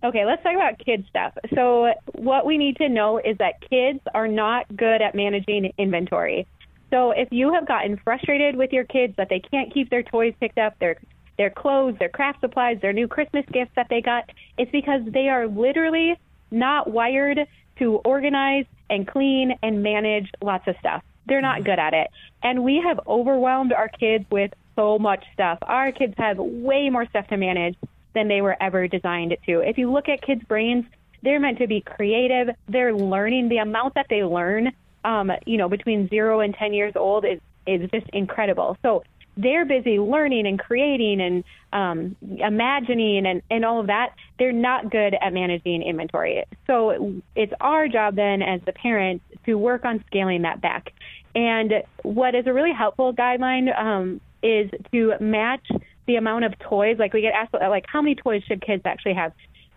Okay, 0.05 0.25
let's 0.25 0.43
talk 0.43 0.55
about 0.55 0.79
kid 0.79 1.05
stuff. 1.09 1.33
So, 1.55 1.93
what 2.13 2.47
we 2.47 2.59
need 2.59 2.77
to 2.77 2.89
know 2.89 3.19
is 3.19 3.39
that 3.39 3.61
kids 3.69 4.01
are 4.15 4.29
not 4.29 4.67
good 4.77 5.01
at 5.03 5.15
managing 5.15 5.73
inventory. 5.79 6.47
So, 6.91 7.13
if 7.13 7.29
you 7.33 7.53
have 7.55 7.67
gotten 7.67 7.97
frustrated 7.97 8.57
with 8.57 8.73
your 8.73 8.85
kids 8.85 9.15
that 9.17 9.29
they 9.29 9.41
can't 9.41 9.73
keep 9.73 9.91
their 9.91 10.03
toys 10.03 10.35
picked 10.39 10.59
up, 10.59 10.79
their 10.79 10.97
their 11.39 11.51
clothes, 11.51 11.97
their 11.99 12.09
craft 12.09 12.41
supplies, 12.41 12.81
their 12.81 12.93
new 12.93 13.09
Christmas 13.09 13.45
gifts 13.53 13.73
that 13.77 13.89
they 13.89 14.01
got, 14.01 14.31
it's 14.59 14.71
because 14.71 15.03
they 15.07 15.29
are 15.29 15.47
literally 15.47 16.19
not 16.51 16.91
wired 16.91 17.47
to 17.79 17.97
organize 18.05 18.65
and 18.89 19.07
clean 19.07 19.55
and 19.63 19.83
manage 19.83 20.31
lots 20.41 20.67
of 20.67 20.77
stuff. 20.81 21.03
They're 21.27 21.43
not 21.43 21.65
good 21.65 21.79
at 21.79 21.93
it. 21.93 22.09
And 22.43 22.65
we 22.65 22.81
have 22.87 23.01
overwhelmed 23.07 23.73
our 23.73 23.89
kids 23.89 24.25
with 24.31 24.53
so 24.77 24.99
much 24.99 25.25
stuff. 25.35 25.59
Our 25.63 25.93
kids 25.93 26.15
have 26.19 26.39
way 26.39 26.89
more 26.91 27.07
stuff 27.07 27.27
to 27.29 27.37
manage 27.37 27.77
than 28.15 28.29
they 28.29 28.41
were 28.41 28.57
ever 28.61 28.87
designed 28.87 29.37
to. 29.47 29.61
If 29.61 29.77
you 29.77 29.91
look 29.91 30.09
at 30.09 30.23
kids' 30.23 30.43
brains, 30.45 30.85
they're 31.23 31.41
meant 31.41 31.59
to 31.59 31.67
be 31.67 31.81
creative. 31.81 32.55
They're 32.69 32.95
learning 32.95 33.49
the 33.49 33.59
amount 33.59 33.95
that 33.95 34.07
they 34.09 34.23
learn, 34.23 34.73
um, 35.05 35.33
you 35.45 35.57
know, 35.57 35.69
between 35.69 36.09
zero 36.09 36.41
and 36.41 36.55
10 36.55 36.73
years 36.73 36.95
old 36.95 37.25
is, 37.25 37.41
is 37.67 37.91
just 37.91 38.09
incredible. 38.11 38.77
So 38.83 39.03
they're 39.37 39.65
busy 39.65 39.99
learning 39.99 40.47
and 40.47 40.59
creating 40.59 41.21
and 41.21 41.45
um, 41.73 42.17
imagining 42.39 43.27
and, 43.27 43.43
and 43.51 43.65
all 43.65 43.81
of 43.81 43.89
that. 43.89 44.15
They're 44.39 44.53
not 44.53 44.91
good 44.91 45.15
at 45.21 45.33
managing 45.33 45.83
inventory. 45.83 46.45
So 46.67 47.21
it's 47.35 47.53
our 47.61 47.89
job 47.89 48.17
then 48.17 48.43
as 48.43 48.61
the 48.65 48.73
parents 48.73 49.25
to 49.45 49.57
work 49.57 49.85
on 49.85 50.03
scaling 50.07 50.43
that 50.43 50.61
back. 50.61 50.93
And 51.35 51.73
what 52.03 52.35
is 52.35 52.47
a 52.47 52.53
really 52.53 52.73
helpful 52.73 53.13
guideline 53.13 53.79
um, 53.79 54.21
is 54.43 54.71
to 54.93 55.15
match 55.21 55.67
the 56.07 56.17
amount 56.17 56.45
of 56.45 56.59
toys. 56.59 56.97
Like 56.99 57.13
we 57.13 57.21
get 57.21 57.35
asked, 57.35 57.53
like 57.53 57.85
how 57.87 58.01
many 58.01 58.15
toys 58.15 58.43
should 58.47 58.63
kids 58.65 58.83
actually 58.87 59.15
have? 59.15 59.33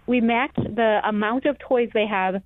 We 0.08 0.22
match 0.22 0.56
the 0.56 1.02
amount 1.04 1.46
of 1.46 1.60
toys 1.60 1.90
they 1.94 2.08
have 2.08 2.42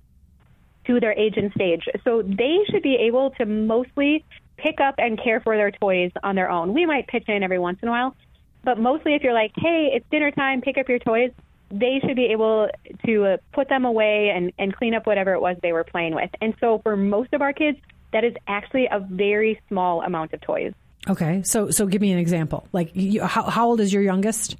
to 0.86 1.00
their 1.00 1.12
age 1.12 1.34
and 1.36 1.52
stage. 1.52 1.84
So 2.02 2.22
they 2.22 2.58
should 2.70 2.82
be 2.82 2.96
able 2.96 3.30
to 3.38 3.46
mostly 3.46 4.24
pick 4.56 4.80
up 4.80 4.94
and 4.98 5.22
care 5.22 5.40
for 5.40 5.56
their 5.56 5.70
toys 5.70 6.12
on 6.22 6.34
their 6.34 6.50
own. 6.50 6.74
We 6.74 6.86
might 6.86 7.06
pitch 7.06 7.24
in 7.28 7.42
every 7.42 7.58
once 7.58 7.78
in 7.82 7.88
a 7.88 7.90
while, 7.90 8.16
but 8.62 8.78
mostly 8.78 9.14
if 9.14 9.22
you're 9.22 9.34
like, 9.34 9.52
hey, 9.56 9.90
it's 9.94 10.06
dinner 10.10 10.30
time, 10.30 10.60
pick 10.60 10.78
up 10.78 10.88
your 10.88 10.98
toys, 10.98 11.32
they 11.70 12.00
should 12.04 12.16
be 12.16 12.26
able 12.26 12.68
to 13.04 13.24
uh, 13.24 13.36
put 13.52 13.68
them 13.68 13.84
away 13.84 14.30
and, 14.34 14.52
and 14.58 14.74
clean 14.74 14.94
up 14.94 15.06
whatever 15.06 15.32
it 15.32 15.40
was 15.40 15.56
they 15.62 15.72
were 15.72 15.84
playing 15.84 16.14
with. 16.14 16.30
And 16.40 16.54
so 16.60 16.78
for 16.82 16.96
most 16.96 17.32
of 17.32 17.42
our 17.42 17.52
kids, 17.52 17.78
that 18.12 18.22
is 18.22 18.34
actually 18.46 18.86
a 18.90 19.00
very 19.00 19.60
small 19.68 20.02
amount 20.02 20.32
of 20.32 20.40
toys. 20.40 20.72
Okay, 21.08 21.42
so 21.42 21.70
so 21.70 21.86
give 21.86 22.00
me 22.00 22.12
an 22.12 22.18
example. 22.18 22.66
Like, 22.72 22.90
you, 22.94 23.22
how 23.24 23.42
how 23.42 23.66
old 23.68 23.80
is 23.80 23.92
your 23.92 24.02
youngest? 24.02 24.56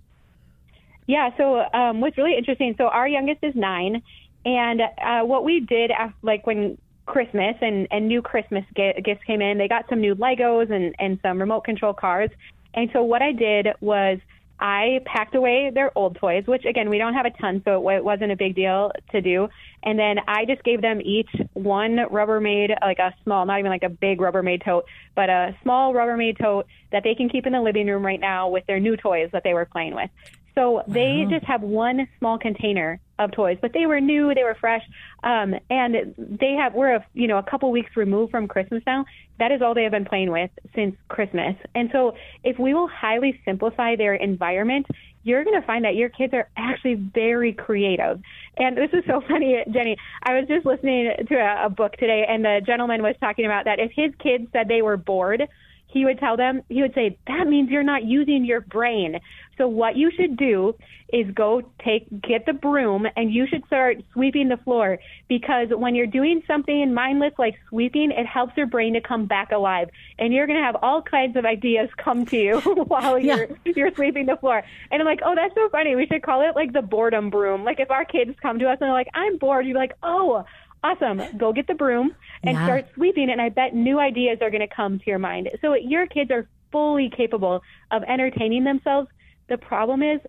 Yeah, 1.07 1.31
so 1.39 1.65
um, 1.73 2.01
what's 2.01 2.19
really 2.19 2.37
interesting. 2.37 2.75
So 2.77 2.89
our 2.89 3.09
youngest 3.09 3.43
is 3.43 3.55
nine, 3.55 4.03
and 4.45 4.81
uh, 4.83 5.21
what 5.23 5.45
we 5.45 5.61
did, 5.61 5.91
after, 5.91 6.15
like 6.23 6.47
when 6.47 6.77
Christmas 7.07 7.57
and, 7.61 7.87
and 7.91 8.09
new 8.09 8.23
Christmas 8.23 8.65
gifts 8.75 9.25
came 9.27 9.43
in. 9.43 9.59
They 9.59 9.69
got 9.69 9.89
some 9.89 10.01
new 10.01 10.15
Legos 10.15 10.71
and, 10.71 10.95
and 10.99 11.19
some 11.23 11.39
remote 11.39 11.65
control 11.65 11.93
cars. 11.93 12.31
And 12.73 12.91
so 12.93 13.03
what 13.03 13.23
I 13.23 13.33
did 13.33 13.69
was 13.81 14.19
I 14.59 15.01
packed 15.05 15.35
away 15.35 15.71
their 15.75 15.97
old 15.97 16.17
toys, 16.17 16.45
which 16.47 16.65
again, 16.65 16.89
we 16.89 16.99
don't 16.99 17.15
have 17.15 17.27
a 17.27 17.31
ton, 17.31 17.61
so 17.65 17.89
it 17.91 18.05
wasn't 18.05 18.33
a 18.33 18.37
big 18.37 18.55
deal 18.55 18.93
to 19.13 19.21
do. 19.21 19.49
And 19.83 19.99
then 19.99 20.19
I 20.29 20.45
just 20.45 20.63
gave 20.63 20.81
them 20.81 21.01
each 21.03 21.29
one 21.53 21.97
Rubbermaid, 21.97 22.71
like 22.81 22.99
a 22.99 23.15
small, 23.25 23.45
not 23.47 23.59
even 23.59 23.71
like 23.71 23.83
a 23.83 23.89
big 23.89 24.19
Rubbermaid 24.19 24.65
tote, 24.65 24.87
but 25.15 25.29
a 25.29 25.57
small 25.63 25.93
Rubbermaid 25.93 26.39
tote 26.39 26.67
that 26.93 27.03
they 27.03 27.15
can 27.15 27.29
keep 27.29 27.47
in 27.47 27.53
the 27.53 27.61
living 27.61 27.87
room 27.87 28.07
right 28.07 28.21
now 28.21 28.49
with 28.49 28.65
their 28.67 28.81
new 28.81 28.97
toys 28.97 29.29
that 29.33 29.43
they 29.45 29.55
were 29.55 29.67
playing 29.67 29.95
with. 29.95 30.11
So 30.55 30.83
they 30.87 31.25
wow. 31.25 31.31
just 31.31 31.45
have 31.47 31.63
one 31.63 32.07
small 32.19 32.39
container 32.39 33.01
of 33.19 33.33
toys, 33.33 33.59
but 33.61 33.73
they 33.73 33.87
were 33.87 34.01
new, 34.01 34.35
they 34.35 34.43
were 34.43 34.57
fresh, 34.59 34.83
um, 35.23 35.55
and 35.71 36.15
they 36.19 36.53
have 36.53 36.75
we're 36.75 36.97
a, 36.97 37.07
you 37.15 37.27
know 37.27 37.39
a 37.39 37.43
couple 37.43 37.71
weeks 37.71 37.97
removed 37.97 38.31
from 38.31 38.49
Christmas 38.49 38.83
now. 38.87 39.05
That 39.39 39.53
is 39.53 39.63
all 39.63 39.75
they 39.75 39.83
have 39.83 39.93
been 39.93 40.05
playing 40.05 40.31
with 40.31 40.51
since 40.75 40.97
Christmas, 41.09 41.55
and 41.75 41.91
so 41.93 42.15
if 42.43 42.59
we 42.59 42.75
will 42.75 42.89
highly 42.89 43.41
simplify 43.45 43.97
their 43.97 44.15
environment, 44.15 44.87
you're 45.23 45.45
going 45.45 45.61
to 45.61 45.67
find 45.67 45.85
that 45.85 45.97
your 45.97 46.09
kids 46.09 46.35
are 46.35 46.49
actually 46.57 46.95
very 46.95 47.53
creative. 47.53 48.21
And 48.57 48.77
this 48.77 48.91
is 48.93 49.05
so 49.07 49.21
funny, 49.29 49.63
Jenny. 49.73 49.97
I 50.23 50.35
was 50.39 50.47
just 50.49 50.67
listening 50.67 51.13
to 51.29 51.35
a, 51.35 51.67
a 51.67 51.71
book 51.71 51.93
today, 51.97 52.27
and 52.29 52.45
the 52.45 52.61
gentleman 52.65 53.03
was 53.03 53.17
talking 53.21 53.47
about 53.47 53.65
that 53.65 53.79
if 53.81 53.91
his 53.95 54.13
kids 54.19 54.47
said 54.53 54.69
they 54.69 54.83
were 54.83 54.97
bored 54.97 55.49
he 55.95 56.05
would 56.05 56.19
tell 56.19 56.37
them, 56.37 56.61
he 56.69 56.83
would 56.83 56.93
say, 56.93 57.17
that 57.29 57.47
means 57.47 57.71
you're 57.71 57.85
not 57.85 58.05
using 58.05 58.45
your 58.45 58.61
brain. 58.61 59.21
So 59.57 59.69
what 59.69 59.97
you 59.97 60.11
should 60.11 60.37
do 60.37 60.75
is 61.13 61.31
go 61.33 61.63
take, 61.85 62.09
get 62.21 62.45
the 62.45 62.53
broom 62.53 63.07
and 63.17 63.33
you 63.33 63.47
should 63.47 63.65
start 63.67 63.99
sweeping 64.13 64.49
the 64.49 64.57
floor 64.57 64.99
because 65.29 65.69
when 65.71 65.95
you're 65.95 66.09
doing 66.09 66.43
something 66.49 66.93
mindless 66.93 67.33
like 67.39 67.55
sweeping, 67.69 68.11
it 68.11 68.27
helps 68.27 68.57
your 68.57 68.67
brain 68.67 68.95
to 68.95 69.01
come 69.01 69.27
back 69.27 69.53
alive. 69.53 69.89
And 70.19 70.35
you're 70.35 70.49
going 70.49 70.59
to 70.59 70.65
have 70.65 70.77
all 70.83 71.01
kinds 71.01 71.37
of 71.37 71.45
ideas 71.45 71.89
come 71.97 72.27
to 72.27 72.37
you 72.37 72.61
while 72.89 73.17
you're, 73.17 73.47
you're 73.65 73.95
sweeping 73.95 74.27
the 74.27 74.37
floor. 74.37 74.65
And 74.91 75.01
I'm 75.01 75.07
like, 75.07 75.21
oh, 75.25 75.37
that's 75.37 75.55
so 75.55 75.69
funny. 75.69 75.95
We 75.95 76.07
should 76.07 76.25
call 76.25 76.41
it 76.41 76.57
like 76.57 76.73
the 76.73 76.83
boredom 76.83 77.31
broom. 77.31 77.63
Like 77.63 77.79
if 77.79 77.93
our 77.93 78.05
kids 78.05 78.35
come 78.43 78.59
to 78.59 78.67
us 78.67 78.79
and 78.81 78.89
they're 78.89 78.93
like, 78.93 79.11
I'm 79.15 79.39
bored, 79.39 79.67
you're 79.67 79.77
like, 79.77 79.93
oh, 80.03 80.45
awesome. 80.85 81.23
Go 81.39 81.53
get 81.53 81.67
the 81.67 81.75
broom 81.75 82.15
and 82.43 82.57
yeah. 82.57 82.67
start 82.67 82.87
sweeping, 82.95 83.31
and 83.31 83.41
I 83.41 83.49
bet 83.49 83.75
new 83.75 83.99
ideas 83.99 84.39
are 84.43 84.51
going 84.51 84.61
to 84.61 84.73
come 84.73 84.99
to 84.99 85.05
your 85.07 85.19
mind. 85.19 85.51
So 85.61 85.75
your 85.75 86.07
kids 86.07 86.31
are 86.31 86.47
fully 86.71 87.11
capable 87.17 87.63
of 87.91 88.03
entertaining 88.05 88.65
themselves. 88.65 89.09
The 89.49 89.57
problem 89.57 90.03
is, 90.03 90.21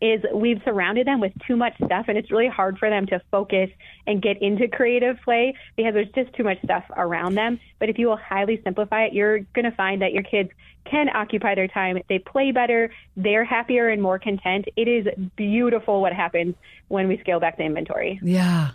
is 0.00 0.20
we've 0.34 0.60
surrounded 0.64 1.06
them 1.06 1.20
with 1.20 1.32
too 1.46 1.56
much 1.56 1.74
stuff, 1.84 2.06
and 2.08 2.18
it's 2.18 2.30
really 2.30 2.48
hard 2.48 2.78
for 2.78 2.90
them 2.90 3.06
to 3.06 3.20
focus 3.30 3.70
and 4.06 4.20
get 4.20 4.42
into 4.42 4.66
creative 4.66 5.16
play 5.24 5.54
because 5.76 5.94
there's 5.94 6.10
just 6.10 6.32
too 6.34 6.42
much 6.42 6.58
stuff 6.64 6.84
around 6.96 7.36
them. 7.36 7.60
But 7.78 7.88
if 7.88 7.98
you 7.98 8.08
will 8.08 8.16
highly 8.16 8.60
simplify 8.64 9.04
it, 9.04 9.12
you're 9.12 9.40
going 9.54 9.64
to 9.64 9.70
find 9.70 10.02
that 10.02 10.12
your 10.12 10.24
kids 10.24 10.50
can 10.84 11.08
occupy 11.08 11.54
their 11.54 11.68
time. 11.68 11.98
They 12.08 12.18
play 12.18 12.50
better. 12.50 12.92
They're 13.16 13.44
happier 13.44 13.88
and 13.88 14.02
more 14.02 14.18
content. 14.18 14.66
It 14.74 14.88
is 14.88 15.06
beautiful 15.36 16.00
what 16.00 16.12
happens 16.12 16.56
when 16.88 17.06
we 17.06 17.18
scale 17.18 17.38
back 17.38 17.56
the 17.56 17.62
inventory. 17.64 18.18
Yeah. 18.22 18.70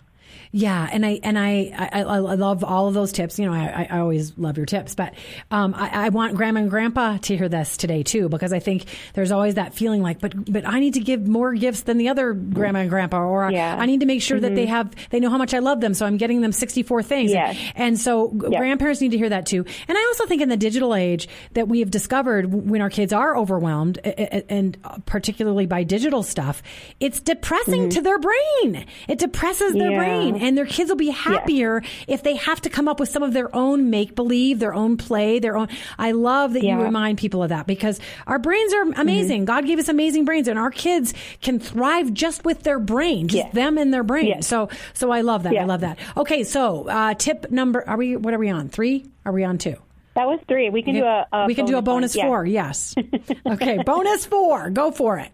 Yeah, 0.52 0.88
and 0.92 1.06
I 1.06 1.20
and 1.24 1.38
I, 1.38 1.72
I, 1.76 2.02
I 2.02 2.18
love 2.20 2.64
all 2.64 2.88
of 2.88 2.94
those 2.94 3.12
tips. 3.12 3.38
You 3.38 3.46
know, 3.46 3.54
I, 3.54 3.88
I 3.90 4.00
always 4.00 4.38
love 4.38 4.58
your 4.58 4.66
tips, 4.66 4.96
but 4.96 5.14
um, 5.52 5.74
I, 5.76 6.06
I, 6.06 6.10
want 6.10 6.36
grandma 6.36 6.62
and 6.62 6.70
grandpa 6.70 7.18
to 7.18 7.38
hear 7.38 7.50
this 7.50 7.78
today 7.78 8.04
too, 8.04 8.30
because 8.30 8.54
I 8.54 8.60
think 8.60 8.86
there's 9.14 9.32
always 9.32 9.56
that 9.56 9.74
feeling 9.74 10.02
like, 10.02 10.20
but 10.20 10.52
but 10.52 10.66
I 10.68 10.80
need 10.80 10.94
to 10.96 11.00
give 11.00 11.28
more 11.28 11.54
gifts 11.54 11.82
than 11.82 11.98
the 11.98 12.10
other 12.10 12.34
grandma 12.34 12.80
and 12.80 12.90
grandpa, 12.90 13.22
or 13.24 13.52
yeah. 13.52 13.76
I 13.78 13.86
need 13.86 14.00
to 14.00 14.06
make 14.06 14.22
sure 14.22 14.38
mm-hmm. 14.38 14.44
that 14.44 14.56
they 14.56 14.66
mm-hmm. 14.66 14.72
have 14.72 15.10
they 15.10 15.20
know 15.20 15.30
how 15.30 15.38
much 15.38 15.54
I 15.54 15.60
love 15.60 15.82
them, 15.82 15.94
so 15.94 16.06
I'm 16.06 16.18
getting 16.18 16.42
them 16.42 16.52
64 16.52 17.04
things. 17.04 17.32
Yes. 17.32 17.58
And 17.76 18.00
so 18.00 18.30
grandparents 18.30 19.02
need 19.02 19.12
to 19.12 19.18
hear 19.18 19.30
that 19.30 19.46
too. 19.46 19.66
And 19.88 19.98
I 19.98 20.06
also 20.08 20.26
think 20.26 20.42
in 20.42 20.50
the 20.50 20.58
digital 20.58 20.96
age 20.96 21.28
that 21.54 21.68
we 21.68 21.80
have 21.80 21.92
discovered 21.92 22.54
when 22.54 22.82
our 22.82 22.90
kids 22.90 23.12
are 23.12 23.38
overwhelmed, 23.38 23.98
and 24.00 24.78
particularly 25.06 25.66
by 25.66 25.84
digital 25.84 26.24
stuff, 26.24 26.64
it's 27.00 27.20
depressing 27.20 27.82
mm-hmm. 27.82 27.90
to 27.90 28.02
their 28.02 28.20
brain. 28.20 28.86
It 29.08 29.20
depresses 29.20 29.74
their 29.74 29.92
yeah. 29.92 29.98
brain 29.98 30.38
and 30.48 30.58
their 30.58 30.66
kids 30.66 30.90
will 30.90 30.96
be 30.96 31.10
happier 31.10 31.82
yes. 31.84 32.06
if 32.08 32.24
they 32.24 32.38
have 32.38 32.62
to 32.62 32.70
come 32.70 32.88
up 32.88 33.02
with 33.02 33.10
some 33.10 33.22
of 33.22 33.34
their 33.34 33.54
own 33.54 33.90
make 33.90 34.16
believe, 34.16 34.60
their 34.60 34.74
own 34.74 34.96
play, 34.96 35.40
their 35.40 35.58
own. 35.58 35.68
I 36.00 36.14
love 36.14 36.54
that 36.54 36.64
yeah. 36.64 36.78
you 36.78 36.84
remind 36.84 37.18
people 37.18 37.44
of 37.44 37.50
that 37.50 37.68
because 37.68 38.00
our 38.28 38.40
brains 38.40 38.74
are 38.74 38.84
amazing. 38.94 39.42
Mm-hmm. 39.42 39.46
God 39.46 39.66
gave 39.66 39.78
us 39.78 39.90
amazing 39.90 40.24
brains, 40.24 40.48
and 40.48 40.58
our 40.58 40.72
kids 40.72 41.14
can 41.42 41.60
thrive 41.60 42.14
just 42.14 42.46
with 42.46 42.64
their 42.64 42.80
brain, 42.80 43.28
just 43.28 43.44
yes. 43.44 43.54
them 43.54 43.78
and 43.78 43.94
their 43.94 44.04
brain. 44.04 44.28
Yes. 44.28 44.48
So, 44.48 44.70
so 44.94 45.12
I 45.12 45.20
love 45.20 45.44
that. 45.44 45.58
I 45.58 45.66
love 45.66 45.82
that. 45.82 46.00
Okay, 46.16 46.46
so 46.46 46.88
uh, 46.88 47.14
tip 47.14 47.52
number. 47.52 47.88
Are 47.88 47.98
we? 47.98 48.16
What 48.16 48.34
are 48.34 48.40
we 48.40 48.50
on? 48.50 48.70
Three? 48.70 49.06
Are 49.26 49.34
we 49.34 49.44
on 49.44 49.58
two? 49.58 49.76
That 50.16 50.28
was 50.28 50.40
three. 50.48 50.70
We 50.70 50.82
can 50.82 50.96
do 50.96 51.04
a, 51.04 51.28
a 51.32 51.46
we 51.46 51.56
can 51.56 51.66
do 51.66 51.78
a 51.78 51.82
bonus 51.82 52.16
one. 52.16 52.26
four. 52.26 52.46
Yes. 52.46 52.96
okay, 53.46 53.84
bonus 53.84 54.26
four. 54.26 54.70
Go 54.70 54.92
for 54.92 55.20
it. 55.20 55.32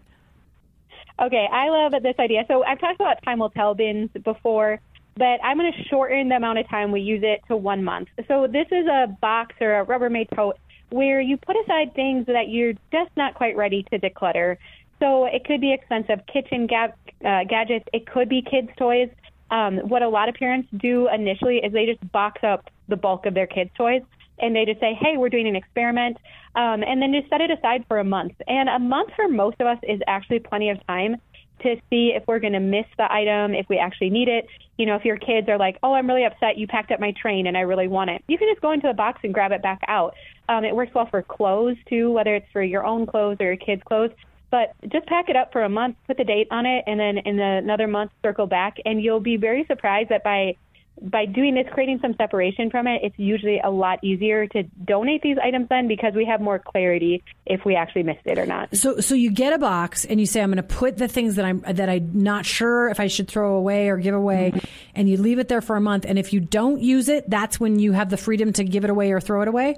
Okay, 1.20 1.46
I 1.50 1.68
love 1.68 2.02
this 2.02 2.16
idea. 2.18 2.44
So 2.48 2.64
I've 2.64 2.80
talked 2.80 3.00
about 3.00 3.22
time 3.22 3.38
will 3.38 3.50
tell 3.50 3.74
bins 3.74 4.10
before, 4.24 4.80
but 5.16 5.38
I'm 5.42 5.58
going 5.58 5.72
to 5.72 5.84
shorten 5.84 6.28
the 6.28 6.36
amount 6.36 6.58
of 6.58 6.68
time 6.68 6.92
we 6.92 7.00
use 7.00 7.22
it 7.22 7.42
to 7.48 7.56
one 7.56 7.84
month. 7.84 8.08
So 8.28 8.46
this 8.46 8.66
is 8.70 8.86
a 8.86 9.06
box 9.20 9.54
or 9.60 9.80
a 9.80 9.86
Rubbermaid 9.86 10.34
tote 10.34 10.58
where 10.90 11.20
you 11.20 11.36
put 11.36 11.56
aside 11.64 11.94
things 11.94 12.26
that 12.26 12.48
you're 12.48 12.74
just 12.92 13.10
not 13.16 13.34
quite 13.34 13.56
ready 13.56 13.84
to 13.90 13.98
declutter. 13.98 14.56
So 15.00 15.26
it 15.26 15.44
could 15.44 15.60
be 15.60 15.72
expensive 15.72 16.20
kitchen 16.32 16.66
ga- 16.66 16.94
uh, 17.24 17.44
gadgets. 17.44 17.86
It 17.92 18.06
could 18.06 18.28
be 18.28 18.42
kids' 18.42 18.68
toys. 18.76 19.08
Um, 19.50 19.78
what 19.88 20.02
a 20.02 20.08
lot 20.08 20.28
of 20.28 20.34
parents 20.34 20.68
do 20.76 21.08
initially 21.12 21.58
is 21.58 21.72
they 21.72 21.86
just 21.86 22.12
box 22.12 22.42
up 22.42 22.70
the 22.88 22.96
bulk 22.96 23.26
of 23.26 23.34
their 23.34 23.46
kids' 23.46 23.70
toys 23.76 24.02
and 24.38 24.54
they 24.54 24.64
just 24.64 24.80
say, 24.80 24.98
hey, 25.00 25.16
we're 25.16 25.28
doing 25.28 25.46
an 25.46 25.56
experiment, 25.56 26.16
um, 26.56 26.82
and 26.82 27.00
then 27.00 27.12
just 27.12 27.28
set 27.30 27.40
it 27.40 27.50
aside 27.50 27.84
for 27.86 27.98
a 27.98 28.04
month. 28.04 28.32
And 28.48 28.68
a 28.68 28.78
month 28.78 29.10
for 29.14 29.28
most 29.28 29.60
of 29.60 29.66
us 29.66 29.78
is 29.84 30.00
actually 30.06 30.40
plenty 30.40 30.70
of 30.70 30.84
time 30.86 31.16
to 31.64 31.76
see 31.90 32.12
if 32.14 32.22
we're 32.26 32.38
going 32.38 32.52
to 32.52 32.60
miss 32.60 32.86
the 32.96 33.12
item, 33.12 33.54
if 33.54 33.66
we 33.68 33.78
actually 33.78 34.10
need 34.10 34.28
it. 34.28 34.46
You 34.78 34.86
know, 34.86 34.96
if 34.96 35.04
your 35.04 35.16
kids 35.16 35.48
are 35.48 35.58
like, 35.58 35.78
oh, 35.82 35.94
I'm 35.94 36.06
really 36.06 36.24
upset 36.24 36.56
you 36.56 36.66
packed 36.66 36.92
up 36.92 37.00
my 37.00 37.12
train 37.20 37.46
and 37.46 37.56
I 37.56 37.60
really 37.60 37.88
want 37.88 38.10
it, 38.10 38.22
you 38.28 38.38
can 38.38 38.48
just 38.48 38.62
go 38.62 38.70
into 38.72 38.86
the 38.86 38.94
box 38.94 39.20
and 39.24 39.34
grab 39.34 39.52
it 39.52 39.62
back 39.62 39.80
out. 39.88 40.14
Um, 40.48 40.64
it 40.64 40.74
works 40.74 40.94
well 40.94 41.08
for 41.10 41.22
clothes 41.22 41.76
too, 41.88 42.10
whether 42.12 42.34
it's 42.34 42.46
for 42.52 42.62
your 42.62 42.84
own 42.84 43.06
clothes 43.06 43.38
or 43.40 43.46
your 43.46 43.56
kids' 43.56 43.82
clothes. 43.84 44.12
But 44.50 44.74
just 44.88 45.06
pack 45.06 45.28
it 45.28 45.36
up 45.36 45.52
for 45.52 45.64
a 45.64 45.68
month, 45.68 45.96
put 46.06 46.16
the 46.16 46.24
date 46.24 46.46
on 46.52 46.64
it, 46.64 46.84
and 46.86 47.00
then 47.00 47.18
in 47.18 47.36
the, 47.36 47.60
another 47.64 47.88
month 47.88 48.12
circle 48.22 48.46
back, 48.46 48.76
and 48.84 49.02
you'll 49.02 49.18
be 49.18 49.36
very 49.36 49.64
surprised 49.66 50.10
that 50.10 50.22
by 50.22 50.56
by 51.02 51.26
doing 51.26 51.54
this, 51.54 51.66
creating 51.72 51.98
some 52.00 52.14
separation 52.14 52.70
from 52.70 52.86
it, 52.86 53.00
it's 53.02 53.18
usually 53.18 53.60
a 53.62 53.70
lot 53.70 54.02
easier 54.02 54.46
to 54.48 54.62
donate 54.62 55.22
these 55.22 55.36
items 55.42 55.68
then 55.68 55.88
because 55.88 56.14
we 56.14 56.24
have 56.24 56.40
more 56.40 56.58
clarity 56.58 57.22
if 57.46 57.64
we 57.64 57.74
actually 57.74 58.04
missed 58.04 58.24
it 58.24 58.38
or 58.38 58.46
not. 58.46 58.74
So, 58.76 59.00
so 59.00 59.14
you 59.14 59.30
get 59.30 59.52
a 59.52 59.58
box 59.58 60.04
and 60.04 60.20
you 60.20 60.26
say, 60.26 60.40
"I'm 60.40 60.50
going 60.50 60.56
to 60.56 60.62
put 60.62 60.96
the 60.96 61.08
things 61.08 61.36
that 61.36 61.44
I'm 61.44 61.60
that 61.60 61.88
I'm 61.88 62.10
not 62.14 62.46
sure 62.46 62.88
if 62.88 63.00
I 63.00 63.08
should 63.08 63.28
throw 63.28 63.56
away 63.56 63.88
or 63.88 63.96
give 63.96 64.14
away," 64.14 64.52
mm-hmm. 64.54 64.66
and 64.94 65.08
you 65.08 65.16
leave 65.16 65.38
it 65.38 65.48
there 65.48 65.60
for 65.60 65.76
a 65.76 65.80
month. 65.80 66.04
And 66.06 66.18
if 66.18 66.32
you 66.32 66.40
don't 66.40 66.80
use 66.80 67.08
it, 67.08 67.28
that's 67.28 67.58
when 67.58 67.78
you 67.78 67.92
have 67.92 68.10
the 68.10 68.16
freedom 68.16 68.52
to 68.54 68.64
give 68.64 68.84
it 68.84 68.90
away 68.90 69.12
or 69.12 69.20
throw 69.20 69.42
it 69.42 69.48
away. 69.48 69.76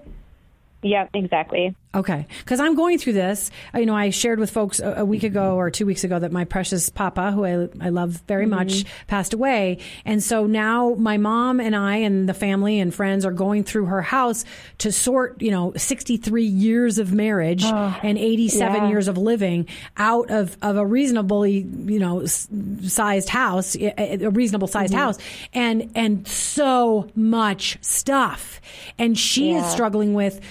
Yeah, 0.87 1.09
exactly. 1.12 1.75
Okay, 1.96 2.27
because 2.40 2.61
I'm 2.61 2.75
going 2.75 2.99
through 2.99 3.14
this. 3.14 3.51
Uh, 3.75 3.79
you 3.79 3.87
know, 3.87 3.96
I 3.96 4.11
shared 4.11 4.38
with 4.38 4.51
folks 4.51 4.81
a, 4.81 4.96
a, 4.99 5.05
week 5.05 5.25
ago 5.25 5.57
or 5.57 5.70
two 5.70 5.87
weeks 5.87 6.05
ago 6.05 6.18
that 6.18 6.31
my 6.31 6.44
precious 6.44 6.90
papa, 6.90 7.33
who 7.33 7.44
I, 7.44 7.68
I 7.81 7.88
love 7.88 8.22
very 8.29 8.44
mm-hmm. 8.44 8.55
much, 8.55 8.85
passed 9.07 9.33
away, 9.33 9.79
and 10.05 10.22
so 10.22 10.46
now 10.46 10.94
my 10.99 11.16
mom 11.16 11.59
and 11.59 11.75
I 11.75 11.96
and 11.96 12.29
the 12.29 12.35
family 12.35 12.79
and 12.81 12.94
friends 12.94 13.25
are 13.25 13.33
going 13.33 13.64
through 13.64 13.87
her 13.87 14.03
house 14.03 14.44
to 14.79 14.92
sort, 14.92 15.40
you 15.40 15.51
know, 15.51 15.72
63 15.75 16.44
years 16.44 16.99
of 16.99 17.14
marriage 17.14 17.64
oh, 17.64 17.99
and 18.03 18.18
87 18.18 18.75
yeah. 18.75 18.88
years 18.88 19.09
of 19.09 19.16
living 19.16 19.66
out 19.96 20.31
of 20.31 20.57
of 20.61 20.77
a 20.77 20.87
reasonably, 20.87 21.66
you 21.87 21.99
know, 21.99 22.27
sized 22.27 23.31
house, 23.31 23.75
a 23.75 24.29
reasonable 24.29 24.68
sized 24.68 24.92
mm-hmm. 24.92 25.03
house, 25.03 25.18
and 25.55 25.90
and 25.94 26.29
so 26.29 27.09
much 27.16 27.79
stuff, 27.81 28.61
and 28.99 29.18
she 29.18 29.53
yeah. 29.53 29.64
is 29.64 29.72
struggling 29.72 30.12
with 30.12 30.42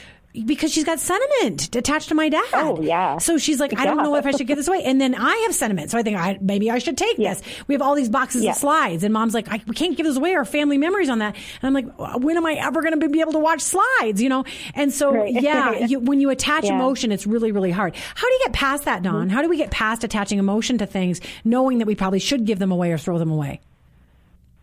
because 0.45 0.71
she's 0.71 0.83
got 0.83 0.99
sentiment 0.99 1.75
attached 1.75 2.09
to 2.09 2.15
my 2.15 2.29
dad. 2.29 2.45
Oh 2.53 2.81
yeah. 2.81 3.17
So 3.17 3.37
she's 3.37 3.59
like, 3.59 3.77
I 3.77 3.85
don't 3.85 3.97
know 3.97 4.15
if 4.15 4.25
I 4.25 4.31
should 4.31 4.47
give 4.47 4.57
this 4.57 4.67
away. 4.67 4.83
And 4.83 4.99
then 4.99 5.15
I 5.15 5.35
have 5.45 5.55
sentiment, 5.55 5.91
so 5.91 5.97
I 5.97 6.03
think 6.03 6.17
I, 6.17 6.37
maybe 6.41 6.69
I 6.69 6.79
should 6.79 6.97
take 6.97 7.17
this. 7.17 7.41
We 7.67 7.75
have 7.75 7.81
all 7.81 7.95
these 7.95 8.09
boxes 8.09 8.45
of 8.45 8.55
slides, 8.55 9.03
and 9.03 9.13
mom's 9.13 9.33
like, 9.33 9.47
we 9.67 9.75
can't 9.75 9.95
give 9.95 10.05
this 10.05 10.17
away. 10.17 10.33
Our 10.35 10.45
family 10.45 10.77
memories 10.77 11.09
on 11.09 11.19
that. 11.19 11.35
And 11.61 11.63
I'm 11.63 11.73
like, 11.73 12.19
when 12.19 12.37
am 12.37 12.45
I 12.45 12.53
ever 12.53 12.81
going 12.81 12.99
to 12.99 13.09
be 13.09 13.21
able 13.21 13.33
to 13.33 13.39
watch 13.39 13.61
slides? 13.61 14.21
You 14.21 14.29
know. 14.29 14.43
And 14.73 14.93
so 14.93 15.13
right. 15.13 15.33
yeah, 15.41 15.85
you, 15.85 15.99
when 15.99 16.19
you 16.19 16.29
attach 16.29 16.65
yeah. 16.65 16.75
emotion, 16.75 17.11
it's 17.11 17.27
really 17.27 17.51
really 17.51 17.71
hard. 17.71 17.95
How 17.95 18.27
do 18.27 18.33
you 18.33 18.41
get 18.45 18.53
past 18.53 18.85
that, 18.85 19.03
Dawn? 19.03 19.27
Mm-hmm. 19.27 19.35
How 19.35 19.41
do 19.41 19.49
we 19.49 19.57
get 19.57 19.71
past 19.71 20.03
attaching 20.03 20.39
emotion 20.39 20.77
to 20.79 20.85
things, 20.85 21.21
knowing 21.43 21.79
that 21.79 21.87
we 21.87 21.95
probably 21.95 22.19
should 22.19 22.45
give 22.45 22.59
them 22.59 22.71
away 22.71 22.91
or 22.91 22.97
throw 22.97 23.17
them 23.17 23.31
away? 23.31 23.61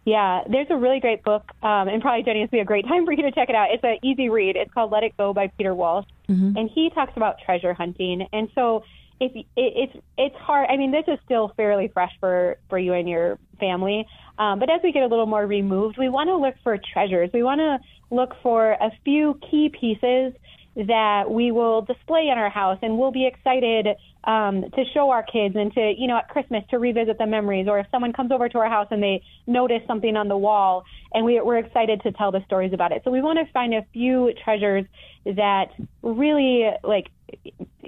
Yeah, 0.05 0.43
there's 0.51 0.67
a 0.71 0.77
really 0.77 0.99
great 0.99 1.23
book, 1.23 1.45
um, 1.63 1.87
and 1.87 2.03
probably 2.03 2.25
Jenny, 2.25 2.41
this 2.41 2.51
would 2.51 2.57
be 2.57 2.61
a 2.61 2.65
great 2.65 2.87
time 2.89 3.05
for 3.07 3.13
you 3.13 3.23
to 3.23 3.31
check 3.31 3.49
it 3.49 3.55
out. 3.55 3.69
It's 3.71 3.85
an 3.85 3.99
easy 4.03 4.29
read. 4.29 4.57
It's 4.57 4.73
called 4.73 4.91
Let 4.91 5.05
It 5.05 5.17
Go 5.17 5.33
by 5.33 5.47
Peter 5.57 5.75
Walsh, 5.75 6.07
mm-hmm. 6.29 6.57
and 6.57 6.69
he 6.69 6.91
talks 6.91 7.13
about 7.17 7.37
treasure 7.45 7.73
hunting. 7.73 8.27
And 8.33 8.49
so, 8.53 8.83
if 9.21 9.31
it, 9.37 9.47
it's 9.57 9.97
it's 10.19 10.37
hard. 10.37 10.69
I 10.71 10.77
mean, 10.77 10.91
this 10.91 11.05
is 11.07 11.21
still 11.25 11.53
fairly 11.57 11.87
fresh 11.87 12.11
for 12.19 12.57
for 12.69 12.81
you 12.81 12.95
and 12.95 13.09
your 13.09 13.39
family. 13.61 14.05
Um, 14.39 14.59
but 14.59 14.69
as 14.71 14.81
we 14.83 14.91
get 14.91 15.05
a 15.05 15.07
little 15.07 15.27
more 15.27 15.47
removed, 15.47 15.99
we 15.99 16.09
want 16.09 16.29
to 16.29 16.37
look 16.37 16.57
for 16.65 16.77
treasures. 16.93 17.31
We 17.33 17.45
want 17.45 17.61
to 17.61 17.79
look 18.13 18.35
for 18.43 18.73
a 18.73 18.91
few 19.05 19.39
key 19.49 19.69
pieces 19.69 20.33
that 20.75 21.31
we 21.31 21.53
will 21.53 21.83
display 21.83 22.29
in 22.33 22.39
our 22.39 22.51
house, 22.51 22.79
and 22.83 22.99
we'll 22.99 23.13
be 23.13 23.27
excited 23.27 23.87
um, 24.25 24.63
to 24.75 24.85
show 24.95 25.11
our 25.11 25.23
kids 25.23 25.57
and 25.57 25.73
to, 25.75 25.95
you 25.97 26.07
know, 26.07 26.17
at 26.17 26.29
Christmas 26.29 26.65
to 26.71 26.79
revisit 26.79 27.19
the 27.19 27.27
memories, 27.27 27.67
or 27.69 27.79
if 27.79 27.87
someone 27.91 28.13
comes 28.13 28.31
over 28.31 28.49
to 28.49 28.59
our 28.59 28.69
house 28.69 28.89
and 28.91 29.03
they 29.03 29.23
notice 29.47 29.83
something 29.87 30.17
on 30.17 30.29
the 30.29 30.37
wall, 30.37 30.85
and 31.13 31.25
we, 31.25 31.41
we're 31.41 31.59
excited 31.59 32.01
to 32.03 32.13
tell 32.13 32.31
the 32.31 32.43
stories 32.47 32.73
about 32.73 32.93
it. 32.93 33.03
So 33.05 33.11
we 33.11 33.21
want 33.21 33.39
to 33.45 33.53
find 33.53 33.75
a 33.75 33.85
few 33.93 34.33
treasures 34.45 34.85
that 35.25 35.71
really 36.03 36.69
like 36.85 37.09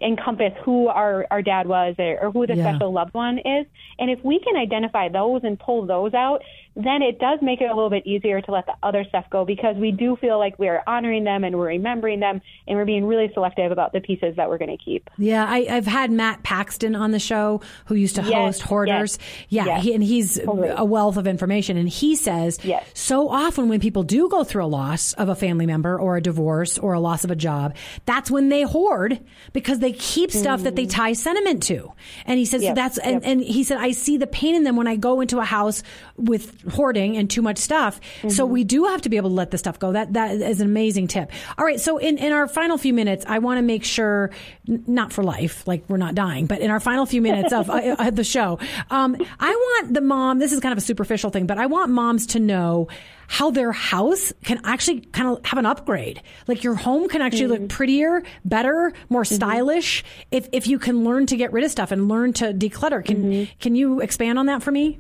encompass 0.01 0.53
who 0.65 0.89
our, 0.89 1.27
our 1.31 1.43
dad 1.43 1.67
was 1.67 1.95
or, 1.99 2.19
or 2.21 2.31
who 2.33 2.47
the 2.47 2.57
yeah. 2.57 2.73
special 2.73 2.93
loved 2.93 3.15
one 3.15 3.39
is. 3.39 3.67
And 3.99 4.11
if 4.11 4.25
we 4.25 4.41
can 4.41 4.57
identify 4.57 5.09
those 5.09 5.43
and 5.45 5.59
pull 5.59 5.87
those 5.87 6.15
out, 6.15 6.43
then 6.77 7.03
it 7.03 7.21
does 7.21 7.39
make 7.41 7.61
it 7.61 7.71
a 7.71 7.75
little 7.75 7.91
bit 7.91 8.07
easier 8.07 8.41
to 8.41 8.51
let 8.51 8.67
the 8.67 8.75
other 8.83 9.05
stuff 9.09 9.25
go 9.31 9.45
because 9.45 9.77
we 9.77 9.93
do 9.93 10.17
feel 10.17 10.39
like 10.39 10.59
we're 10.59 10.83
honoring 10.87 11.23
them 11.23 11.45
and 11.45 11.57
we're 11.57 11.69
remembering 11.69 12.19
them 12.19 12.41
and 12.67 12.77
we're 12.77 12.85
being 12.85 13.05
really 13.05 13.31
selective 13.33 13.71
about 13.71 13.93
the 13.93 14.01
pieces 14.01 14.35
that 14.37 14.49
we're 14.49 14.59
going 14.59 14.77
to 14.77 14.85
keep. 14.85 15.09
Yeah, 15.17 15.47
I, 15.49 15.65
have 15.65 15.87
had 15.87 16.11
Matt 16.11 16.43
Paxton 16.43 16.97
on 16.97 17.13
the 17.13 17.21
show 17.21 17.61
who 17.87 17.95
used 17.95 18.17
to 18.17 18.23
yes, 18.23 18.33
host 18.33 18.63
Hoarders. 18.63 19.19
Yes, 19.49 19.67
yeah, 19.67 19.67
yes. 19.67 19.85
He, 19.85 19.95
and 19.95 20.03
he's 20.03 20.39
totally. 20.39 20.69
a 20.69 20.85
wealth 20.85 21.17
of 21.17 21.29
information. 21.29 21.77
And 21.77 21.89
he 21.89 22.17
says 22.17 22.59
so 22.93 23.29
often 23.29 23.69
when 23.69 23.79
people 23.79 24.03
do 24.03 24.29
go 24.29 24.43
through 24.43 24.65
a 24.65 24.67
loss 24.67 25.13
of 25.13 25.29
a 25.29 25.37
family 25.37 25.67
member 25.67 25.99
or 25.99 26.17
a 26.17 26.21
divorce 26.21 26.77
or 26.79 26.95
a 26.95 27.01
loss 27.01 27.23
of 27.23 27.31
a 27.31 27.37
job, 27.37 27.77
that's 28.05 28.31
when 28.31 28.49
they 28.49 28.63
hoard 28.63 29.21
because 29.53 29.79
they 29.79 29.93
keep 29.93 30.33
stuff 30.33 30.61
mm. 30.61 30.65
that 30.65 30.75
they 30.75 30.87
mm. 30.87 30.91
tie 30.91 31.13
sentiment 31.13 31.63
to. 31.65 31.93
And 32.27 32.37
he 32.37 32.45
says 32.45 32.63
yep. 32.65 32.75
that's, 32.75 32.99
and, 32.99 33.15
yep. 33.15 33.23
and 33.25 33.41
he 33.41 33.63
said, 33.63 33.79
I 33.79 33.93
see 33.93 34.17
the 34.17 34.27
pain 34.27 34.57
in 34.57 34.65
them 34.65 34.75
when 34.75 34.89
I 34.89 34.97
go 34.97 35.21
into 35.21 35.39
a 35.39 35.45
house 35.45 35.85
with 36.17 36.64
hoarding 36.71 37.17
and 37.17 37.29
too 37.29 37.43
much 37.43 37.59
stuff. 37.59 38.01
Mm-hmm. 38.19 38.31
So 38.31 38.47
we 38.47 38.65
do 38.65 38.85
have 38.85 39.03
to 39.03 39.09
be 39.09 39.17
able 39.17 39.31
to 39.31 39.35
let 39.35 39.51
the 39.51 39.59
stuff 39.59 39.79
go. 39.79 39.93
That 39.93 40.13
that 40.15 40.37
is 40.37 40.61
an 40.61 40.67
amazing 40.67 41.09
tip. 41.09 41.31
All 41.59 41.65
right, 41.65 41.81
so 41.81 41.99
in, 41.99 42.19
in 42.19 42.33
our 42.33 42.47
final 42.49 42.79
few 42.79 42.93
minutes, 42.93 43.25
I 43.29 43.39
want 43.39 43.59
to 43.59 43.63
make 43.63 43.85
sure, 43.85 44.31
n- 44.69 44.85
not 44.87 45.13
for 45.13 45.23
life, 45.23 45.67
like 45.67 45.85
we're 45.89 45.97
not 45.97 46.15
dying, 46.15 46.47
but 46.47 46.61
in 46.61 46.71
our 46.71 46.81
final 46.81 47.07
few 47.07 47.23
minutes 47.23 47.53
of 47.53 47.71
uh, 47.75 47.97
uh, 47.99 48.11
the 48.11 48.25
show, 48.25 48.59
um, 48.91 49.17
I 49.39 49.51
want 49.51 49.95
the 49.95 50.01
mom. 50.01 50.39
This 50.39 50.53
is 50.53 50.61
kind 50.61 50.73
of 50.73 50.79
a 50.79 50.83
superficial 50.83 51.31
thing, 51.31 51.47
but 51.47 51.59
I 51.59 51.67
want 51.67 51.91
moms 51.91 52.27
to 52.29 52.41
know 52.41 52.89
how 53.27 53.51
their 53.51 53.73
house 53.73 54.33
can 54.45 54.61
actually 54.65 55.01
kind 55.01 55.29
of 55.29 55.45
have 55.45 55.59
an 55.59 55.67
upgrade. 55.67 56.23
Like 56.47 56.63
your 56.63 56.75
home 56.75 57.09
can 57.09 57.23
actually 57.23 57.45
mm-hmm. 57.45 57.63
look 57.63 57.69
prettier, 57.69 58.23
better, 58.45 58.93
more 59.09 59.23
mm-hmm. 59.23 59.35
stylish 59.35 60.05
if 60.31 60.49
if 60.53 60.67
you 60.67 60.79
can 60.79 61.05
learn 61.05 61.27
to 61.27 61.37
get 61.37 61.53
rid 61.53 61.65
of 61.65 61.71
stuff 61.71 61.91
and 61.91 62.09
learn 62.09 62.33
to 62.35 62.53
declutter. 62.53 63.05
Can 63.05 63.25
mm-hmm. 63.25 63.53
can 63.61 63.75
you 63.75 64.01
expand 64.01 64.39
on 64.39 64.47
that 64.47 64.63
for 64.63 64.71
me? 64.71 64.99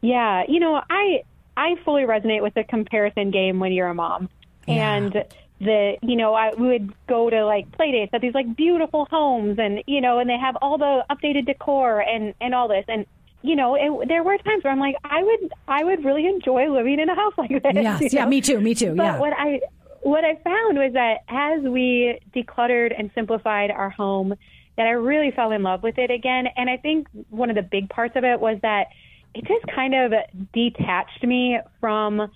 Yeah, 0.00 0.44
you 0.48 0.60
know, 0.60 0.80
I 0.88 1.22
I 1.56 1.76
fully 1.84 2.02
resonate 2.02 2.42
with 2.42 2.54
the 2.54 2.64
comparison 2.64 3.30
game 3.30 3.58
when 3.58 3.72
you're 3.72 3.88
a 3.88 3.94
mom. 3.94 4.28
Yeah. 4.66 4.94
And 4.94 5.24
the 5.60 5.96
you 6.02 6.16
know 6.16 6.34
I 6.34 6.54
would 6.54 6.92
go 7.06 7.28
to 7.28 7.44
like 7.44 7.70
play 7.72 7.92
dates 7.92 8.14
at 8.14 8.22
these 8.22 8.34
like 8.34 8.56
beautiful 8.56 9.06
homes 9.10 9.58
and 9.58 9.82
you 9.86 10.00
know 10.00 10.18
and 10.18 10.28
they 10.28 10.38
have 10.38 10.56
all 10.62 10.78
the 10.78 11.04
updated 11.10 11.46
decor 11.46 12.00
and 12.00 12.34
and 12.40 12.54
all 12.54 12.66
this 12.66 12.86
and 12.88 13.04
you 13.42 13.56
know 13.56 13.74
it, 13.74 14.08
there 14.08 14.22
were 14.22 14.38
times 14.38 14.64
where 14.64 14.72
I'm 14.72 14.80
like 14.80 14.96
I 15.04 15.22
would 15.22 15.52
I 15.68 15.84
would 15.84 16.02
really 16.02 16.26
enjoy 16.26 16.70
living 16.70 16.98
in 16.98 17.10
a 17.10 17.14
house 17.14 17.34
like 17.38 17.50
this. 17.50 17.74
Yes, 17.74 18.12
yeah, 18.12 18.24
know? 18.24 18.30
me 18.30 18.40
too, 18.40 18.60
me 18.60 18.74
too. 18.74 18.94
But 18.94 19.02
yeah. 19.02 19.18
what 19.18 19.34
I 19.34 19.60
what 20.02 20.24
I 20.24 20.36
found 20.36 20.78
was 20.78 20.94
that 20.94 21.24
as 21.28 21.62
we 21.62 22.18
decluttered 22.34 22.98
and 22.98 23.10
simplified 23.14 23.70
our 23.70 23.90
home, 23.90 24.34
that 24.76 24.86
I 24.86 24.92
really 24.92 25.30
fell 25.30 25.52
in 25.52 25.62
love 25.62 25.82
with 25.82 25.98
it 25.98 26.10
again. 26.10 26.46
And 26.56 26.70
I 26.70 26.78
think 26.78 27.06
one 27.28 27.50
of 27.50 27.56
the 27.56 27.62
big 27.62 27.90
parts 27.90 28.16
of 28.16 28.24
it 28.24 28.40
was 28.40 28.58
that 28.62 28.88
it 29.34 29.44
just 29.46 29.66
kind 29.74 29.94
of 29.94 30.12
detached 30.52 31.22
me 31.24 31.58
from 31.80 32.20
uh, 32.20 32.26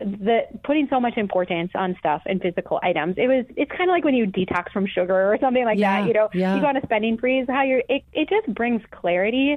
the 0.00 0.40
putting 0.64 0.86
so 0.90 1.00
much 1.00 1.16
importance 1.16 1.70
on 1.74 1.96
stuff 1.98 2.22
and 2.26 2.40
physical 2.40 2.78
items. 2.82 3.14
It 3.16 3.26
was 3.26 3.44
it's 3.56 3.70
kind 3.70 3.90
of 3.90 3.94
like 3.94 4.04
when 4.04 4.14
you 4.14 4.26
detox 4.26 4.70
from 4.72 4.86
sugar 4.86 5.32
or 5.32 5.38
something 5.40 5.64
like 5.64 5.78
yeah, 5.78 6.00
that. 6.00 6.08
You 6.08 6.14
know, 6.14 6.28
yeah. 6.34 6.54
you 6.54 6.60
go 6.60 6.68
on 6.68 6.76
a 6.76 6.82
spending 6.82 7.18
freeze. 7.18 7.46
How 7.48 7.62
you're 7.62 7.82
it 7.88 8.04
it 8.12 8.28
just 8.28 8.52
brings 8.54 8.82
clarity. 8.90 9.56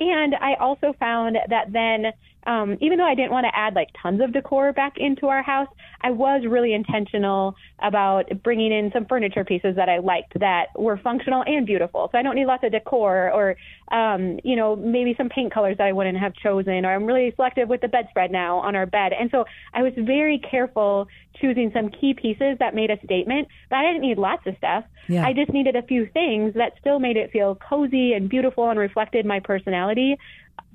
And 0.00 0.34
I 0.34 0.54
also 0.54 0.94
found 0.98 1.36
that 1.48 1.72
then 1.72 2.12
um, 2.46 2.76
even 2.80 2.98
though 2.98 3.06
I 3.06 3.14
didn't 3.14 3.30
want 3.30 3.44
to 3.44 3.58
add 3.58 3.74
like 3.74 3.88
tons 4.00 4.20
of 4.20 4.32
decor 4.32 4.72
back 4.72 4.94
into 4.96 5.28
our 5.28 5.42
house, 5.42 5.68
I 6.02 6.10
was 6.10 6.42
really 6.46 6.74
intentional 6.74 7.54
about 7.82 8.26
bringing 8.42 8.72
in 8.72 8.90
some 8.92 9.06
furniture 9.06 9.44
pieces 9.44 9.76
that 9.76 9.88
I 9.88 9.98
liked 9.98 10.38
that 10.40 10.66
were 10.76 10.98
functional 10.98 11.42
and 11.46 11.66
beautiful. 11.66 12.08
So 12.12 12.18
I 12.18 12.22
don't 12.22 12.34
need 12.34 12.46
lots 12.46 12.64
of 12.64 12.72
decor 12.72 13.30
or, 13.30 13.56
um, 13.96 14.38
you 14.44 14.56
know, 14.56 14.76
maybe 14.76 15.14
some 15.16 15.28
paint 15.28 15.52
colors 15.52 15.78
that 15.78 15.86
I 15.86 15.92
wouldn't 15.92 16.18
have 16.18 16.34
chosen. 16.34 16.84
Or 16.84 16.94
I'm 16.94 17.04
really 17.04 17.32
selective 17.36 17.68
with 17.68 17.80
the 17.80 17.88
bedspread 17.88 18.30
now 18.30 18.58
on 18.58 18.76
our 18.76 18.86
bed. 18.86 19.12
And 19.18 19.30
so 19.30 19.44
I 19.72 19.82
was 19.82 19.92
very 19.96 20.38
careful 20.38 21.08
choosing 21.40 21.70
some 21.74 21.90
key 21.90 22.14
pieces 22.14 22.58
that 22.60 22.74
made 22.74 22.90
a 22.90 22.98
statement. 23.04 23.48
But 23.70 23.76
I 23.76 23.86
didn't 23.86 24.02
need 24.02 24.18
lots 24.18 24.46
of 24.46 24.54
stuff. 24.58 24.84
Yeah. 25.08 25.26
I 25.26 25.32
just 25.32 25.52
needed 25.52 25.76
a 25.76 25.82
few 25.82 26.06
things 26.06 26.54
that 26.54 26.72
still 26.80 26.98
made 26.98 27.16
it 27.16 27.30
feel 27.30 27.56
cozy 27.56 28.12
and 28.12 28.28
beautiful 28.28 28.70
and 28.70 28.78
reflected 28.78 29.26
my 29.26 29.40
personality 29.40 30.16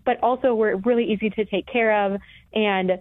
but 0.09 0.17
also 0.23 0.55
were 0.55 0.75
really 0.77 1.03
easy 1.03 1.29
to 1.29 1.45
take 1.45 1.67
care 1.67 2.03
of. 2.03 2.19
And 2.51 2.97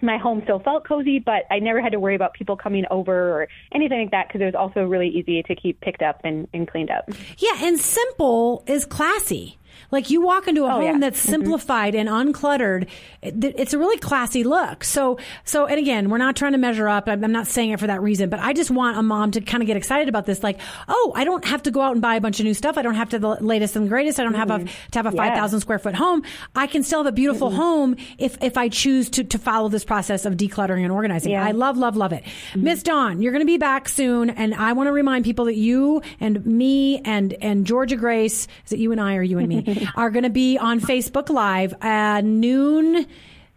my 0.00 0.18
home 0.18 0.40
still 0.42 0.58
felt 0.58 0.84
cozy, 0.84 1.20
but 1.20 1.44
I 1.52 1.60
never 1.60 1.80
had 1.80 1.92
to 1.92 2.00
worry 2.00 2.16
about 2.16 2.34
people 2.34 2.56
coming 2.56 2.84
over 2.90 3.12
or 3.12 3.48
anything 3.72 4.00
like 4.00 4.10
that 4.10 4.26
because 4.26 4.40
it 4.40 4.46
was 4.46 4.56
also 4.56 4.84
really 4.84 5.06
easy 5.06 5.44
to 5.44 5.54
keep 5.54 5.80
picked 5.80 6.02
up 6.02 6.20
and, 6.24 6.48
and 6.52 6.66
cleaned 6.66 6.90
up. 6.90 7.08
Yeah, 7.38 7.64
and 7.64 7.78
simple 7.78 8.64
is 8.66 8.84
classy. 8.84 9.56
Like 9.90 10.10
you 10.10 10.20
walk 10.20 10.48
into 10.48 10.62
a 10.62 10.66
oh, 10.66 10.70
home 10.70 10.82
yeah. 10.82 10.98
that's 10.98 11.20
mm-hmm. 11.20 11.32
simplified 11.32 11.94
mm-hmm. 11.94 12.08
and 12.08 12.34
uncluttered, 12.34 12.88
it's 13.22 13.72
a 13.72 13.78
really 13.78 13.98
classy 13.98 14.44
look. 14.44 14.84
So, 14.84 15.18
so, 15.44 15.66
and 15.66 15.78
again, 15.78 16.10
we're 16.10 16.18
not 16.18 16.36
trying 16.36 16.52
to 16.52 16.58
measure 16.58 16.88
up. 16.88 17.08
I'm 17.08 17.32
not 17.32 17.46
saying 17.46 17.70
it 17.70 17.80
for 17.80 17.86
that 17.86 18.02
reason, 18.02 18.30
but 18.30 18.40
I 18.40 18.52
just 18.52 18.70
want 18.70 18.98
a 18.98 19.02
mom 19.02 19.30
to 19.32 19.40
kind 19.40 19.62
of 19.62 19.66
get 19.66 19.76
excited 19.76 20.08
about 20.08 20.26
this. 20.26 20.42
Like, 20.42 20.58
oh, 20.88 21.12
I 21.14 21.24
don't 21.24 21.44
have 21.44 21.62
to 21.64 21.70
go 21.70 21.80
out 21.80 21.92
and 21.92 22.02
buy 22.02 22.16
a 22.16 22.20
bunch 22.20 22.40
of 22.40 22.44
new 22.44 22.54
stuff. 22.54 22.78
I 22.78 22.82
don't 22.82 22.94
have 22.94 23.10
to 23.10 23.18
the 23.18 23.36
latest 23.40 23.76
and 23.76 23.88
greatest. 23.88 24.18
I 24.18 24.24
don't 24.24 24.34
mm-hmm. 24.34 24.50
have 24.50 24.62
a, 24.62 24.90
to 24.92 24.98
have 24.98 25.06
a 25.06 25.12
5,000 25.12 25.60
square 25.60 25.78
foot 25.78 25.94
home. 25.94 26.22
I 26.54 26.66
can 26.66 26.82
still 26.82 27.00
have 27.00 27.06
a 27.06 27.12
beautiful 27.12 27.48
mm-hmm. 27.48 27.56
home 27.56 27.96
if, 28.18 28.42
if 28.42 28.56
I 28.56 28.68
choose 28.68 29.10
to, 29.10 29.24
to 29.24 29.38
follow 29.38 29.68
this 29.68 29.84
process 29.84 30.24
of 30.24 30.34
decluttering 30.34 30.82
and 30.82 30.92
organizing. 30.92 31.32
Yeah. 31.32 31.44
I 31.44 31.52
love, 31.52 31.76
love, 31.76 31.96
love 31.96 32.12
it. 32.12 32.24
Mm-hmm. 32.24 32.64
Miss 32.64 32.82
Dawn, 32.82 33.22
you're 33.22 33.32
going 33.32 33.42
to 33.42 33.46
be 33.46 33.58
back 33.58 33.88
soon. 33.88 34.30
And 34.30 34.54
I 34.54 34.72
want 34.72 34.88
to 34.88 34.92
remind 34.92 35.24
people 35.24 35.46
that 35.46 35.56
you 35.56 36.02
and 36.20 36.44
me 36.44 37.00
and, 37.04 37.34
and 37.40 37.66
Georgia 37.66 37.96
Grace, 37.96 38.48
is 38.66 38.72
it 38.72 38.78
you 38.78 38.92
and 38.92 39.00
I 39.00 39.16
or 39.16 39.22
you 39.22 39.38
and 39.38 39.48
me? 39.48 39.61
are 39.96 40.10
going 40.10 40.24
to 40.24 40.30
be 40.30 40.58
on 40.58 40.80
Facebook 40.80 41.28
Live 41.28 41.74
at 41.80 42.24
noon. 42.24 43.06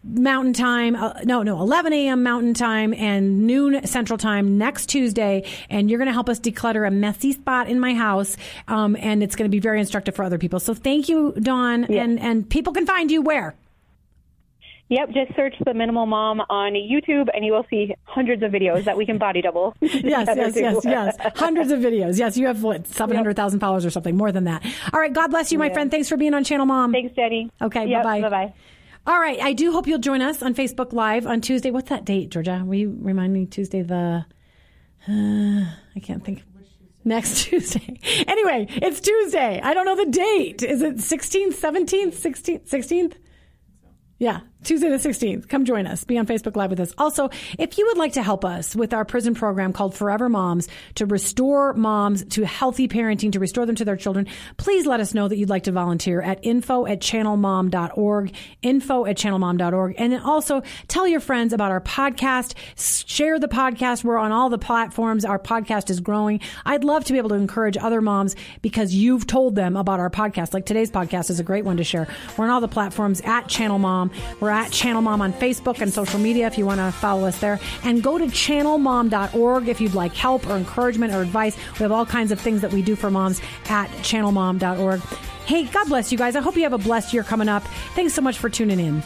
Mountain 0.08 0.52
Time, 0.52 0.94
uh, 0.94 1.14
no, 1.24 1.42
no, 1.42 1.60
11 1.60 1.92
a.m. 1.92 2.22
Mountain 2.22 2.54
Time 2.54 2.94
and 2.94 3.44
noon 3.44 3.84
Central 3.88 4.16
Time 4.16 4.56
next 4.56 4.86
Tuesday. 4.86 5.42
And 5.68 5.90
you're 5.90 5.98
going 5.98 6.06
to 6.06 6.12
help 6.12 6.28
us 6.28 6.38
declutter 6.38 6.86
a 6.86 6.92
messy 6.92 7.32
spot 7.32 7.68
in 7.68 7.80
my 7.80 7.92
house. 7.92 8.36
Um, 8.68 8.96
and 9.00 9.20
it's 9.20 9.34
going 9.34 9.50
to 9.50 9.54
be 9.54 9.58
very 9.58 9.80
instructive 9.80 10.14
for 10.14 10.22
other 10.22 10.38
people. 10.38 10.60
So 10.60 10.74
thank 10.74 11.08
you, 11.08 11.32
Dawn. 11.32 11.86
And, 11.86 12.20
and 12.20 12.48
people 12.48 12.72
can 12.72 12.86
find 12.86 13.10
you 13.10 13.20
where? 13.20 13.56
Yep, 14.88 15.10
just 15.10 15.34
search 15.34 15.54
the 15.64 15.74
Minimal 15.74 16.06
Mom 16.06 16.40
on 16.48 16.74
YouTube, 16.74 17.26
and 17.34 17.44
you 17.44 17.52
will 17.52 17.66
see 17.68 17.92
hundreds 18.04 18.44
of 18.44 18.52
videos 18.52 18.84
that 18.84 18.96
we 18.96 19.04
can 19.04 19.18
body 19.18 19.42
double. 19.42 19.74
yes, 19.80 20.28
yes, 20.28 20.54
yes, 20.54 20.84
yes. 20.84 21.16
Hundreds 21.34 21.72
of 21.72 21.80
videos. 21.80 22.18
Yes, 22.18 22.36
you 22.36 22.46
have 22.46 22.62
what 22.62 22.86
seven 22.86 23.16
hundred 23.16 23.34
thousand 23.34 23.58
followers 23.58 23.84
or 23.84 23.90
something 23.90 24.16
more 24.16 24.30
than 24.30 24.44
that. 24.44 24.64
All 24.92 25.00
right, 25.00 25.12
God 25.12 25.28
bless 25.32 25.50
you, 25.50 25.58
my 25.58 25.66
yeah. 25.66 25.72
friend. 25.72 25.90
Thanks 25.90 26.08
for 26.08 26.16
being 26.16 26.34
on 26.34 26.44
Channel 26.44 26.66
Mom. 26.66 26.92
Thanks, 26.92 27.16
Jenny. 27.16 27.50
Okay, 27.60 27.88
yep, 27.88 28.04
bye 28.04 28.20
bye. 28.20 28.28
Bye 28.28 28.46
bye. 28.46 28.54
All 29.08 29.18
right, 29.18 29.40
I 29.40 29.54
do 29.54 29.72
hope 29.72 29.88
you'll 29.88 29.98
join 29.98 30.22
us 30.22 30.40
on 30.40 30.54
Facebook 30.54 30.92
Live 30.92 31.26
on 31.26 31.40
Tuesday. 31.40 31.72
What's 31.72 31.88
that 31.88 32.04
date, 32.04 32.30
Georgia? 32.30 32.62
Will 32.64 32.74
you 32.76 32.96
remind 33.00 33.32
me? 33.32 33.46
Tuesday 33.46 33.82
the. 33.82 34.24
Uh, 35.08 35.64
I 35.96 36.00
can't 36.00 36.24
think 36.24 36.44
next 37.04 37.44
Tuesday. 37.44 37.98
Anyway, 38.28 38.66
it's 38.70 39.00
Tuesday. 39.00 39.60
I 39.60 39.74
don't 39.74 39.84
know 39.84 39.96
the 39.96 40.10
date. 40.10 40.62
Is 40.62 40.82
it 40.82 40.96
16th, 40.96 41.54
17th, 41.54 42.14
16th, 42.14 42.68
16th? 42.68 43.14
Yeah, 44.18 44.40
Tuesday 44.66 44.88
the 44.88 44.96
16th. 44.96 45.48
Come 45.48 45.64
join 45.64 45.86
us. 45.86 46.02
Be 46.02 46.18
on 46.18 46.26
Facebook 46.26 46.56
Live 46.56 46.70
with 46.70 46.80
us. 46.80 46.92
Also, 46.98 47.30
if 47.56 47.78
you 47.78 47.86
would 47.86 47.98
like 47.98 48.14
to 48.14 48.22
help 48.22 48.44
us 48.44 48.74
with 48.74 48.92
our 48.92 49.04
prison 49.04 49.32
program 49.32 49.72
called 49.72 49.94
Forever 49.94 50.28
Moms 50.28 50.66
to 50.96 51.06
restore 51.06 51.72
moms 51.74 52.24
to 52.30 52.44
healthy 52.44 52.88
parenting, 52.88 53.30
to 53.30 53.38
restore 53.38 53.64
them 53.64 53.76
to 53.76 53.84
their 53.84 53.96
children, 53.96 54.26
please 54.56 54.84
let 54.84 54.98
us 54.98 55.14
know 55.14 55.28
that 55.28 55.36
you'd 55.36 55.50
like 55.50 55.62
to 55.62 55.72
volunteer 55.72 56.20
at 56.20 56.44
info 56.44 56.84
at 56.84 56.98
channelmom.org, 56.98 58.34
info 58.60 59.06
at 59.06 59.16
channelmom.org. 59.16 59.94
And 59.98 60.12
then 60.12 60.20
also 60.20 60.62
tell 60.88 61.06
your 61.06 61.20
friends 61.20 61.52
about 61.52 61.70
our 61.70 61.80
podcast. 61.80 62.54
Share 62.76 63.38
the 63.38 63.46
podcast. 63.46 64.02
We're 64.02 64.18
on 64.18 64.32
all 64.32 64.50
the 64.50 64.58
platforms. 64.58 65.24
Our 65.24 65.38
podcast 65.38 65.90
is 65.90 66.00
growing. 66.00 66.40
I'd 66.64 66.82
love 66.82 67.04
to 67.04 67.12
be 67.12 67.18
able 67.18 67.28
to 67.28 67.36
encourage 67.36 67.76
other 67.76 68.00
moms 68.00 68.34
because 68.62 68.92
you've 68.92 69.28
told 69.28 69.54
them 69.54 69.76
about 69.76 70.00
our 70.00 70.10
podcast. 70.10 70.54
Like 70.54 70.66
today's 70.66 70.90
podcast 70.90 71.30
is 71.30 71.38
a 71.38 71.44
great 71.44 71.64
one 71.64 71.76
to 71.76 71.84
share. 71.84 72.08
We're 72.36 72.46
on 72.46 72.50
all 72.50 72.60
the 72.60 72.66
platforms 72.66 73.20
at 73.20 73.46
Channel 73.46 73.78
Mom. 73.78 74.10
We're 74.40 74.55
at 74.56 74.72
Channel 74.72 75.02
Mom 75.02 75.20
on 75.20 75.32
Facebook 75.34 75.80
and 75.82 75.92
social 75.92 76.18
media 76.18 76.46
if 76.46 76.56
you 76.56 76.64
want 76.64 76.80
to 76.80 76.90
follow 76.90 77.26
us 77.26 77.38
there. 77.38 77.60
And 77.84 78.02
go 78.02 78.16
to 78.16 78.24
channelmom.org 78.24 79.68
if 79.68 79.80
you'd 79.80 79.94
like 79.94 80.14
help 80.14 80.46
or 80.48 80.56
encouragement 80.56 81.12
or 81.12 81.20
advice. 81.20 81.56
We 81.74 81.80
have 81.80 81.92
all 81.92 82.06
kinds 82.06 82.32
of 82.32 82.40
things 82.40 82.62
that 82.62 82.72
we 82.72 82.82
do 82.82 82.96
for 82.96 83.10
moms 83.10 83.40
at 83.68 83.88
channelmom.org. 84.02 85.00
Hey, 85.44 85.64
God 85.66 85.88
bless 85.88 86.10
you 86.10 86.18
guys. 86.18 86.34
I 86.34 86.40
hope 86.40 86.56
you 86.56 86.62
have 86.62 86.72
a 86.72 86.78
blessed 86.78 87.12
year 87.12 87.22
coming 87.22 87.48
up. 87.48 87.62
Thanks 87.94 88.14
so 88.14 88.22
much 88.22 88.38
for 88.38 88.48
tuning 88.48 88.80
in. 88.80 89.02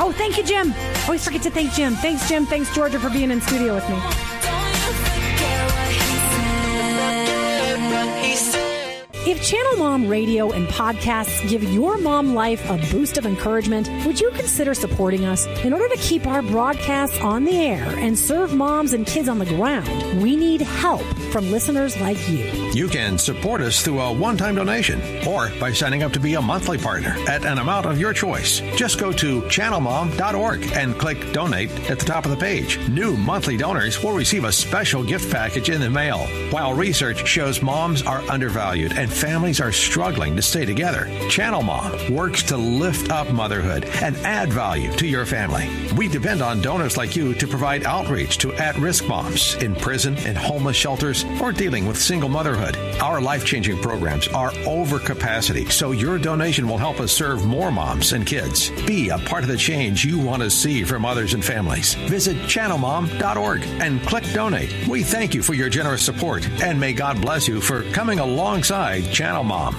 Oh, 0.00 0.12
thank 0.16 0.36
you, 0.36 0.44
Jim. 0.44 0.72
Always 1.04 1.24
forget 1.24 1.42
to 1.42 1.50
thank 1.50 1.72
Jim. 1.72 1.94
Thanks, 1.94 2.28
Jim. 2.28 2.46
Thanks, 2.46 2.72
Georgia, 2.74 3.00
for 3.00 3.10
being 3.10 3.30
in 3.30 3.40
studio 3.40 3.74
with 3.74 3.88
me. 3.88 4.37
If 9.28 9.42
Channel 9.42 9.76
Mom 9.76 10.08
radio 10.08 10.52
and 10.52 10.66
podcasts 10.68 11.46
give 11.50 11.62
your 11.62 11.98
mom 11.98 12.32
life 12.32 12.66
a 12.70 12.78
boost 12.90 13.18
of 13.18 13.26
encouragement, 13.26 13.86
would 14.06 14.18
you 14.18 14.30
consider 14.30 14.72
supporting 14.72 15.26
us? 15.26 15.46
In 15.62 15.74
order 15.74 15.86
to 15.86 16.00
keep 16.00 16.26
our 16.26 16.40
broadcasts 16.40 17.20
on 17.20 17.44
the 17.44 17.54
air 17.54 17.84
and 17.98 18.18
serve 18.18 18.54
moms 18.54 18.94
and 18.94 19.06
kids 19.06 19.28
on 19.28 19.38
the 19.38 19.44
ground, 19.44 20.22
we 20.22 20.34
need 20.34 20.62
help 20.62 21.02
from 21.30 21.50
listeners 21.50 22.00
like 22.00 22.16
you. 22.30 22.46
You 22.72 22.88
can 22.88 23.18
support 23.18 23.60
us 23.60 23.82
through 23.82 24.00
a 24.00 24.10
one 24.10 24.38
time 24.38 24.54
donation 24.54 24.98
or 25.28 25.50
by 25.60 25.74
signing 25.74 26.02
up 26.02 26.14
to 26.14 26.20
be 26.20 26.32
a 26.32 26.40
monthly 26.40 26.78
partner 26.78 27.14
at 27.28 27.44
an 27.44 27.58
amount 27.58 27.84
of 27.84 28.00
your 28.00 28.14
choice. 28.14 28.60
Just 28.76 28.98
go 28.98 29.12
to 29.12 29.42
channelmom.org 29.42 30.72
and 30.72 30.98
click 30.98 31.34
donate 31.34 31.70
at 31.90 31.98
the 31.98 32.06
top 32.06 32.24
of 32.24 32.30
the 32.30 32.36
page. 32.38 32.78
New 32.88 33.14
monthly 33.14 33.58
donors 33.58 34.02
will 34.02 34.14
receive 34.14 34.44
a 34.44 34.52
special 34.52 35.04
gift 35.04 35.30
package 35.30 35.68
in 35.68 35.82
the 35.82 35.90
mail. 35.90 36.20
While 36.48 36.72
research 36.72 37.28
shows 37.28 37.60
moms 37.60 38.00
are 38.00 38.22
undervalued 38.30 38.96
and 38.96 39.17
families 39.18 39.60
are 39.60 39.72
struggling 39.72 40.36
to 40.36 40.42
stay 40.42 40.64
together, 40.64 41.08
Channel 41.28 41.62
Mom 41.62 42.14
works 42.14 42.44
to 42.44 42.56
lift 42.56 43.10
up 43.10 43.28
motherhood 43.32 43.84
and 44.00 44.16
add 44.18 44.52
value 44.52 44.92
to 44.92 45.08
your 45.08 45.26
family. 45.26 45.68
We 45.96 46.06
depend 46.06 46.40
on 46.40 46.60
donors 46.60 46.96
like 46.96 47.16
you 47.16 47.34
to 47.34 47.48
provide 47.48 47.84
outreach 47.84 48.38
to 48.38 48.52
at 48.54 48.76
risk 48.76 49.08
moms 49.08 49.56
in 49.56 49.74
prison 49.74 50.16
and 50.18 50.38
homeless 50.38 50.76
shelters 50.76 51.24
or 51.40 51.50
dealing 51.50 51.84
with 51.84 52.00
single 52.00 52.28
motherhood. 52.28 52.76
Our 53.00 53.20
life 53.20 53.44
changing 53.44 53.82
programs 53.82 54.28
are 54.28 54.52
over 54.66 55.00
capacity, 55.00 55.66
so 55.66 55.90
your 55.90 56.18
donation 56.18 56.68
will 56.68 56.78
help 56.78 57.00
us 57.00 57.12
serve 57.12 57.44
more 57.44 57.72
moms 57.72 58.12
and 58.12 58.24
kids. 58.24 58.70
Be 58.86 59.08
a 59.08 59.18
part 59.18 59.42
of 59.42 59.48
the 59.48 59.56
change 59.56 60.04
you 60.04 60.18
want 60.18 60.42
to 60.42 60.50
see 60.50 60.84
for 60.84 61.00
mothers 61.00 61.34
and 61.34 61.44
families. 61.44 61.94
Visit 62.06 62.36
channelmom.org 62.46 63.64
and 63.80 64.00
click 64.02 64.24
donate. 64.32 64.86
We 64.86 65.02
thank 65.02 65.34
you 65.34 65.42
for 65.42 65.54
your 65.54 65.68
generous 65.68 66.02
support 66.02 66.48
and 66.62 66.78
may 66.78 66.92
God 66.92 67.20
bless 67.20 67.48
you 67.48 67.60
for 67.60 67.82
coming 67.90 68.20
alongside 68.20 69.07
Channel 69.10 69.44
Mom. 69.44 69.78